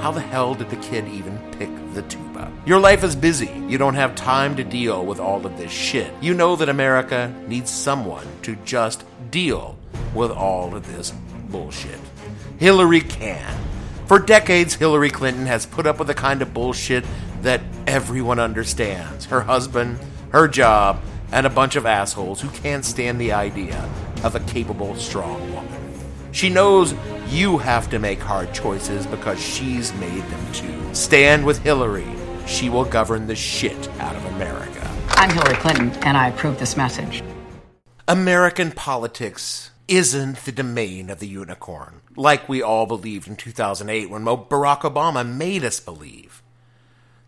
How 0.00 0.10
the 0.10 0.20
hell 0.20 0.56
did 0.56 0.68
the 0.68 0.74
kid 0.78 1.06
even 1.06 1.38
pick 1.52 1.70
the 1.94 2.02
tuba? 2.02 2.52
Your 2.66 2.80
life 2.80 3.04
is 3.04 3.14
busy. 3.14 3.52
You 3.68 3.78
don't 3.78 3.94
have 3.94 4.16
time 4.16 4.56
to 4.56 4.64
deal 4.64 5.06
with 5.06 5.20
all 5.20 5.46
of 5.46 5.56
this 5.56 5.70
shit. 5.70 6.12
You 6.20 6.34
know 6.34 6.56
that 6.56 6.68
America 6.68 7.32
needs 7.46 7.70
someone 7.70 8.26
to 8.42 8.56
just 8.64 9.04
deal 9.30 9.78
with 10.12 10.32
all 10.32 10.74
of 10.74 10.92
this 10.92 11.12
bullshit. 11.50 12.00
Hillary 12.58 13.02
can. 13.02 13.69
For 14.10 14.18
decades, 14.18 14.74
Hillary 14.74 15.10
Clinton 15.10 15.46
has 15.46 15.66
put 15.66 15.86
up 15.86 16.00
with 16.00 16.08
the 16.08 16.14
kind 16.14 16.42
of 16.42 16.52
bullshit 16.52 17.04
that 17.42 17.60
everyone 17.86 18.40
understands 18.40 19.26
her 19.26 19.40
husband, 19.40 20.00
her 20.32 20.48
job, 20.48 21.00
and 21.30 21.46
a 21.46 21.48
bunch 21.48 21.76
of 21.76 21.86
assholes 21.86 22.40
who 22.40 22.48
can't 22.48 22.84
stand 22.84 23.20
the 23.20 23.30
idea 23.30 23.88
of 24.24 24.34
a 24.34 24.40
capable, 24.40 24.96
strong 24.96 25.54
woman. 25.54 25.80
She 26.32 26.48
knows 26.48 26.92
you 27.28 27.58
have 27.58 27.88
to 27.90 28.00
make 28.00 28.18
hard 28.18 28.52
choices 28.52 29.06
because 29.06 29.40
she's 29.40 29.94
made 29.94 30.24
them 30.24 30.52
too. 30.52 30.92
Stand 30.92 31.46
with 31.46 31.62
Hillary. 31.62 32.12
She 32.48 32.68
will 32.68 32.86
govern 32.86 33.28
the 33.28 33.36
shit 33.36 33.88
out 34.00 34.16
of 34.16 34.24
America. 34.34 34.90
I'm 35.10 35.30
Hillary 35.30 35.54
Clinton, 35.54 35.90
and 36.02 36.16
I 36.16 36.30
approve 36.30 36.58
this 36.58 36.76
message. 36.76 37.22
American 38.08 38.72
politics 38.72 39.70
isn't 39.90 40.44
the 40.44 40.52
domain 40.52 41.10
of 41.10 41.18
the 41.18 41.26
unicorn, 41.26 42.00
like 42.16 42.48
we 42.48 42.62
all 42.62 42.86
believed 42.86 43.26
in 43.26 43.34
2008 43.34 44.08
when 44.08 44.24
Barack 44.24 44.82
Obama 44.82 45.28
made 45.28 45.64
us 45.64 45.80
believe. 45.80 46.42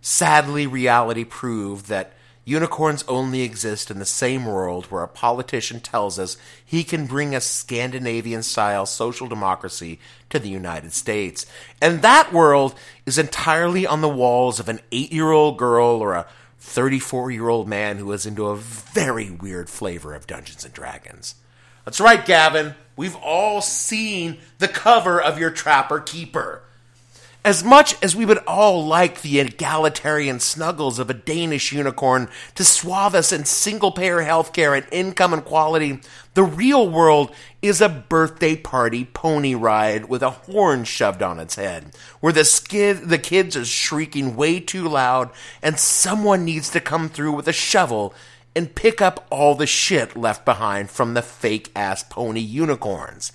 Sadly, 0.01 0.69
reality 0.69 1.25
proved 1.25 1.89
that 1.89 2.13
unicorns 2.45 3.05
only 3.09 3.43
exist 3.43 3.91
in 3.91 3.99
the 3.99 4.05
same 4.05 4.47
world 4.47 4.87
where 4.87 5.03
a 5.03 5.09
politician 5.09 5.81
tells 5.81 6.21
us 6.21 6.37
he 6.65 6.85
can 6.85 7.07
bring 7.07 7.35
a 7.35 7.41
Scandinavian 7.41 8.45
style 8.45 8.87
social 8.87 9.27
democracy 9.27 9.99
to 10.31 10.39
the 10.39 10.49
United 10.49 10.93
States. 10.93 11.47
And 11.81 12.01
that 12.03 12.33
world 12.33 12.77
is 13.07 13.19
entirely 13.19 13.89
on 13.89 14.03
the 14.03 14.09
walls 14.09 14.61
of 14.61 14.69
an 14.69 14.79
eight 14.93 15.13
year 15.13 15.33
old 15.33 15.59
girl 15.59 16.01
or 16.01 16.15
a 16.15 16.27
34 16.61 17.33
year 17.33 17.49
old 17.49 17.67
man 17.67 17.99
who 17.99 18.13
is 18.13 18.25
into 18.25 18.47
a 18.47 18.57
very 18.57 19.31
weird 19.31 19.69
flavor 19.69 20.15
of 20.15 20.29
Dungeons 20.29 20.65
and 20.65 20.73
Dragons. 20.73 21.35
That's 21.85 22.01
right, 22.01 22.25
Gavin. 22.25 22.75
We've 22.97 23.17
all 23.17 23.61
seen 23.61 24.39
the 24.59 24.69
cover 24.69 25.21
of 25.21 25.39
your 25.39 25.51
Trapper 25.51 26.01
Keeper. 26.01 26.63
As 27.45 27.65
much 27.65 28.01
as 28.01 28.15
we 28.15 28.25
would 28.25 28.39
all 28.47 28.87
like 28.87 29.23
the 29.23 29.41
egalitarian 29.41 30.39
snuggles 30.39 31.01
of 31.01 31.11
a 31.11 31.15
Danish 31.15 31.73
unicorn 31.73 32.29
to 32.55 32.63
swathe 32.63 33.17
us 33.17 33.33
in 33.33 33.45
single 33.45 33.91
payer 33.91 34.19
healthcare 34.19 34.77
and 34.77 34.87
income 34.93 35.33
inequality, 35.33 35.99
the 36.35 36.45
real 36.45 36.89
world 36.89 37.35
is 37.61 37.81
a 37.81 37.89
birthday 37.89 38.55
party 38.55 39.05
pony 39.05 39.57
ride 39.57 40.09
with 40.09 40.23
a 40.23 40.31
horn 40.31 40.85
shoved 40.85 41.21
on 41.21 41.41
its 41.41 41.57
head, 41.57 41.87
where 42.21 42.33
the, 42.33 42.45
skid, 42.45 43.09
the 43.09 43.19
kids 43.19 43.57
are 43.57 43.65
shrieking 43.65 44.37
way 44.37 44.61
too 44.61 44.89
loud 44.89 45.29
and 45.61 45.81
someone 45.81 46.45
needs 46.45 46.71
to 46.71 46.81
come 46.81 47.09
through 47.09 47.33
with 47.33 47.49
a 47.49 47.53
shovel 47.53 48.15
and 48.55 48.75
pick 48.75 49.01
up 49.01 49.27
all 49.31 49.55
the 49.55 49.67
shit 49.67 50.17
left 50.17 50.45
behind 50.45 50.91
from 50.91 51.15
the 51.15 51.23
fake 51.23 51.71
ass 51.75 52.03
pony 52.03 52.41
unicorns. 52.41 53.33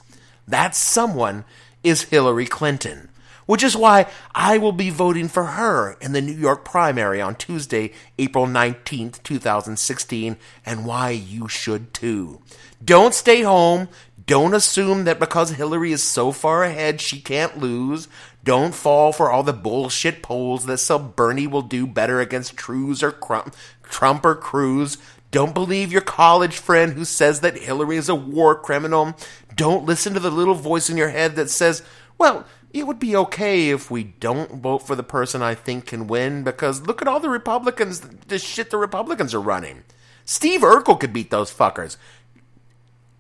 That 0.48 0.76
someone 0.76 1.46
is 1.84 2.04
Hillary 2.04 2.46
Clinton, 2.46 3.10
which 3.46 3.64
is 3.64 3.76
why 3.76 4.08
I 4.36 4.58
will 4.58 4.72
be 4.72 4.90
voting 4.90 5.28
for 5.28 5.44
her 5.44 5.98
in 6.02 6.12
the 6.12 6.22
New 6.22 6.34
York 6.34 6.64
primary 6.64 7.22
on 7.22 7.36
Tuesday, 7.36 7.94
April 8.20 8.46
19th, 8.46 9.24
2016, 9.24 10.38
and 10.66 10.86
why 10.86 11.10
you 11.12 11.48
should 11.48 11.94
too. 11.94 12.42
Don't 12.84 13.14
stay 13.14 13.42
home. 13.42 13.90
Don't 14.26 14.54
assume 14.54 15.06
that 15.06 15.20
because 15.20 15.52
Hillary 15.52 15.94
is 15.94 16.04
so 16.04 16.34
far 16.34 16.64
ahead 16.64 17.00
she 17.00 17.22
can't 17.22 17.58
lose. 17.58 18.10
Don't 18.48 18.74
fall 18.74 19.12
for 19.12 19.30
all 19.30 19.44
the 19.44 19.52
bullshit 19.52 20.24
polls 20.24 20.68
that 20.68 20.78
say 20.78 20.98
Bernie 20.98 21.48
will 21.48 21.62
do 21.62 21.86
better 21.86 22.22
against 22.22 22.56
Cruz 22.56 23.04
or 23.04 23.12
Crump, 23.12 23.54
Trump 23.84 24.24
or 24.24 24.36
Cruz. 24.36 24.98
Don't 25.32 25.54
believe 25.54 25.92
your 25.92 26.00
college 26.00 26.58
friend 26.58 26.94
who 26.94 27.04
says 27.04 27.42
that 27.42 27.58
Hillary 27.58 27.98
is 27.98 28.08
a 28.08 28.16
war 28.16 28.56
criminal. 28.56 29.18
Don't 29.54 29.86
listen 29.86 30.14
to 30.14 30.22
the 30.22 30.32
little 30.32 30.54
voice 30.54 30.90
in 30.90 30.96
your 30.96 31.10
head 31.10 31.36
that 31.36 31.50
says, 31.50 31.84
well, 32.18 32.46
it 32.72 32.88
would 32.88 33.00
be 33.00 33.18
okay 33.18 33.70
if 33.70 33.92
we 33.92 34.06
don't 34.06 34.62
vote 34.62 34.88
for 34.88 34.96
the 34.96 35.04
person 35.04 35.42
I 35.42 35.54
think 35.54 35.86
can 35.86 36.08
win 36.08 36.46
because 36.46 36.88
look 36.88 37.02
at 37.02 37.08
all 37.10 37.20
the 37.20 37.30
Republicans, 37.30 38.00
the 38.00 38.40
shit 38.40 38.70
the 38.70 38.78
Republicans 38.78 39.34
are 39.34 39.42
running. 39.42 39.84
Steve 40.24 40.62
Urkel 40.62 40.98
could 40.98 41.12
beat 41.12 41.32
those 41.32 41.54
fuckers. 41.54 41.98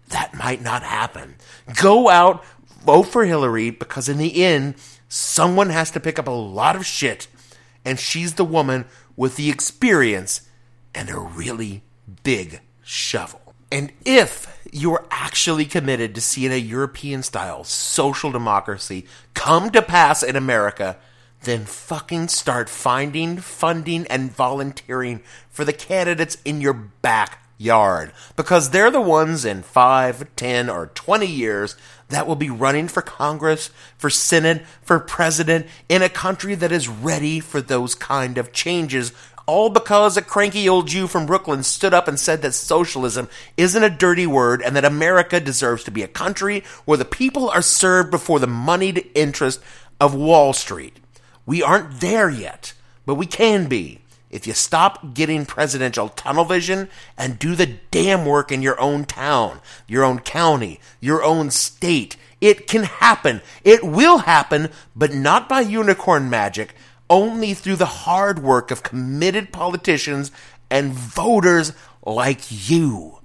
That 0.07 0.33
might 0.35 0.61
not 0.61 0.83
happen. 0.83 1.35
Go 1.81 2.07
out, 2.07 2.45
vote 2.85 3.09
for 3.09 3.25
Hillary 3.25 3.71
because 3.71 4.07
in 4.07 4.19
the 4.19 4.41
end, 4.41 4.75
someone 5.07 5.69
has 5.69 5.91
to 5.91 5.99
pick 5.99 6.19
up 6.19 6.27
a 6.27 6.31
lot 6.31 6.75
of 6.75 6.85
shit, 6.85 7.27
and 7.85 7.99
she's 7.99 8.33
the 8.33 8.45
woman 8.45 8.85
with 9.15 9.35
the 9.35 9.49
experience 9.49 10.41
and 10.93 11.09
a 11.09 11.19
really 11.19 11.83
big 12.23 12.61
shovel. 12.83 13.53
And 13.71 13.91
if 14.05 14.61
you're 14.71 15.05
actually 15.11 15.65
committed 15.65 16.15
to 16.15 16.21
seeing 16.21 16.51
a 16.51 16.57
European 16.57 17.23
style 17.23 17.63
social 17.63 18.31
democracy 18.31 19.05
come 19.33 19.71
to 19.71 19.81
pass 19.81 20.23
in 20.23 20.35
America, 20.35 20.97
then 21.43 21.65
fucking 21.65 22.29
start 22.29 22.69
finding, 22.69 23.37
funding, 23.37 24.07
and 24.07 24.31
volunteering 24.31 25.21
for 25.49 25.65
the 25.65 25.73
candidates 25.73 26.37
in 26.45 26.61
your 26.61 26.73
backyard. 26.73 28.11
Because 28.35 28.69
they're 28.69 28.91
the 28.91 29.01
ones 29.01 29.45
in 29.45 29.63
5, 29.63 30.35
10, 30.35 30.69
or 30.69 30.87
20 30.87 31.25
years 31.25 31.75
that 32.09 32.27
will 32.27 32.35
be 32.35 32.49
running 32.49 32.87
for 32.87 33.01
Congress, 33.01 33.69
for 33.97 34.09
Senate, 34.09 34.65
for 34.81 34.99
president 34.99 35.67
in 35.89 36.01
a 36.01 36.09
country 36.09 36.55
that 36.55 36.71
is 36.71 36.87
ready 36.87 37.39
for 37.39 37.61
those 37.61 37.95
kind 37.95 38.37
of 38.37 38.53
changes 38.53 39.11
all 39.47 39.69
because 39.69 40.17
a 40.17 40.21
cranky 40.21 40.67
old 40.67 40.87
Jew 40.87 41.07
from 41.07 41.25
Brooklyn 41.25 41.63
stood 41.63 41.93
up 41.93 42.07
and 42.07 42.19
said 42.19 42.41
that 42.41 42.53
socialism 42.53 43.29
isn't 43.55 43.81
a 43.81 43.89
dirty 43.89 44.27
word 44.27 44.61
and 44.61 44.75
that 44.75 44.83
America 44.85 45.39
deserves 45.39 45.85
to 45.85 45.91
be 45.91 46.03
a 46.03 46.07
country 46.07 46.63
where 46.83 46.97
the 46.97 47.05
people 47.05 47.49
are 47.49 47.61
served 47.61 48.11
before 48.11 48.39
the 48.39 48.45
moneyed 48.45 49.09
interest 49.15 49.61
of 50.01 50.13
Wall 50.13 50.51
Street. 50.51 50.97
We 51.45 51.63
aren't 51.63 52.01
there 52.01 52.29
yet, 52.29 52.73
but 53.05 53.15
we 53.15 53.25
can 53.25 53.67
be. 53.67 54.01
If 54.29 54.45
you 54.45 54.53
stop 54.53 55.13
getting 55.13 55.45
presidential 55.45 56.09
tunnel 56.09 56.43
vision 56.43 56.89
and 57.17 57.39
do 57.39 57.55
the 57.55 57.77
damn 57.91 58.25
work 58.25 58.51
in 58.51 58.61
your 58.61 58.79
own 58.79 59.05
town, 59.05 59.61
your 59.87 60.03
own 60.03 60.19
county, 60.19 60.79
your 60.99 61.23
own 61.23 61.49
state, 61.49 62.17
it 62.41 62.67
can 62.67 62.83
happen. 62.83 63.41
It 63.63 63.83
will 63.83 64.19
happen, 64.19 64.69
but 64.95 65.13
not 65.13 65.47
by 65.47 65.61
unicorn 65.61 66.29
magic 66.29 66.75
only 67.09 67.53
through 67.53 67.77
the 67.77 67.85
hard 67.85 68.39
work 68.39 68.69
of 68.69 68.83
committed 68.83 69.51
politicians 69.53 70.31
and 70.69 70.91
voters 70.91 71.73
like 72.05 72.69
you. 72.69 73.19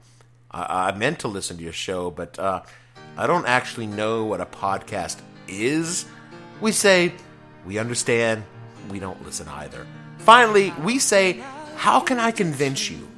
I, 0.51 0.89
I 0.89 0.97
meant 0.97 1.21
to 1.21 1.29
listen 1.29 1.57
to 1.57 1.63
your 1.63 1.73
show, 1.73 2.11
but 2.11 2.39
uh, 2.39 2.63
I 3.17 3.27
don't 3.27 3.47
actually 3.47 3.87
know 3.87 4.25
what 4.25 4.41
a 4.41 4.47
podcast 4.47 5.19
is. 5.49 6.07
We 6.61 6.73
say, 6.73 7.13
we 7.67 7.79
understand, 7.79 8.45
we 8.91 8.99
don't 8.99 9.25
listen 9.25 9.49
either. 9.49 9.87
Finally, 10.19 10.73
we 10.83 10.99
say, 10.99 11.43
how 11.77 12.01
can 12.01 12.21
I 12.21 12.31
convince 12.31 12.91
you 12.91 13.09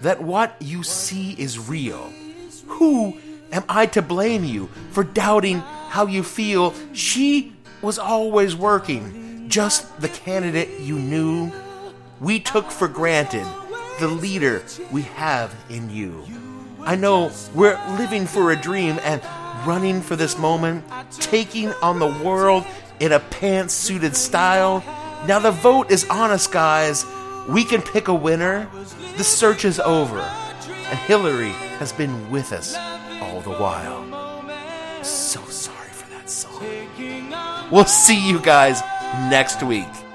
that 0.00 0.22
what 0.22 0.56
you 0.60 0.82
see 0.82 1.32
is 1.32 1.68
real? 1.68 2.12
Who 2.68 3.18
am 3.52 3.64
I 3.68 3.86
to 3.86 4.02
blame 4.02 4.44
you 4.44 4.68
for 4.90 5.04
doubting 5.04 5.58
how 5.58 6.06
you 6.06 6.22
feel? 6.22 6.74
She 6.92 7.52
was 7.82 7.98
always 7.98 8.56
working, 8.56 9.48
just 9.48 10.00
the 10.00 10.08
candidate 10.08 10.80
you 10.80 10.98
knew. 10.98 11.52
We 12.20 12.40
took 12.40 12.70
for 12.70 12.88
granted 12.88 13.46
the 14.00 14.08
leader 14.08 14.62
we 14.90 15.02
have 15.02 15.54
in 15.70 15.90
you. 15.90 16.24
I 16.80 16.96
know 16.96 17.32
we're 17.54 17.80
living 17.96 18.26
for 18.26 18.52
a 18.52 18.56
dream 18.56 18.98
and 19.02 19.22
running 19.66 20.00
for 20.00 20.16
this 20.16 20.38
moment, 20.38 20.84
taking 21.10 21.72
on 21.74 21.98
the 21.98 22.06
world 22.06 22.64
in 23.00 23.12
a 23.12 23.20
pants 23.20 23.74
suited 23.74 24.14
style. 24.14 24.84
Now 25.26 25.38
the 25.38 25.50
vote 25.50 25.90
is 25.90 26.08
on 26.08 26.30
us, 26.30 26.46
guys. 26.46 27.04
We 27.48 27.64
can 27.64 27.82
pick 27.82 28.08
a 28.08 28.14
winner. 28.14 28.68
The 29.16 29.24
search 29.24 29.64
is 29.64 29.80
over. 29.80 30.20
And 30.20 30.98
Hillary 31.00 31.54
has 31.78 31.92
been 31.92 32.30
with 32.30 32.52
us 32.52 32.74
all 33.20 33.40
the 33.40 33.50
while. 33.50 34.04
So 35.04 35.40
sorry 35.44 35.90
for 35.90 36.08
that 36.10 36.30
song. 36.30 36.62
We'll 37.70 37.84
see 37.84 38.28
you 38.28 38.40
guys 38.40 38.80
next 39.30 39.62
week. 39.62 40.05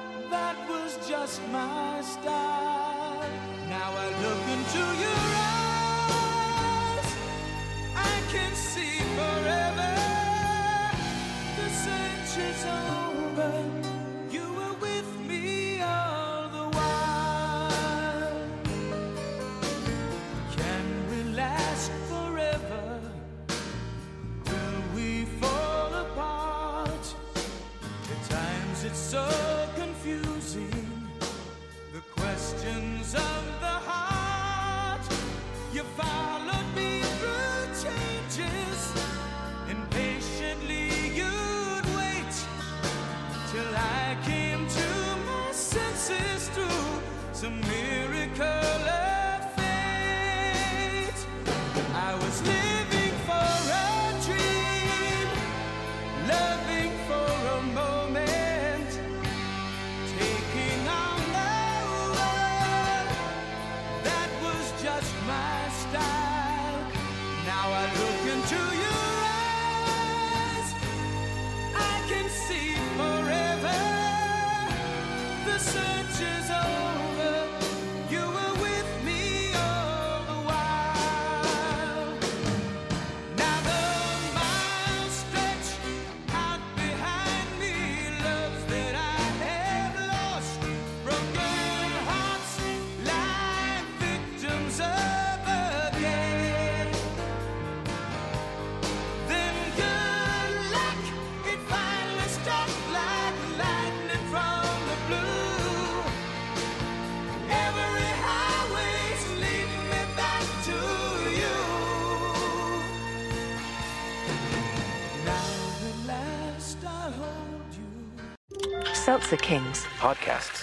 Seltzer 119.22 119.38
Kings. 119.38 119.86
Podcasts. 120.00 120.61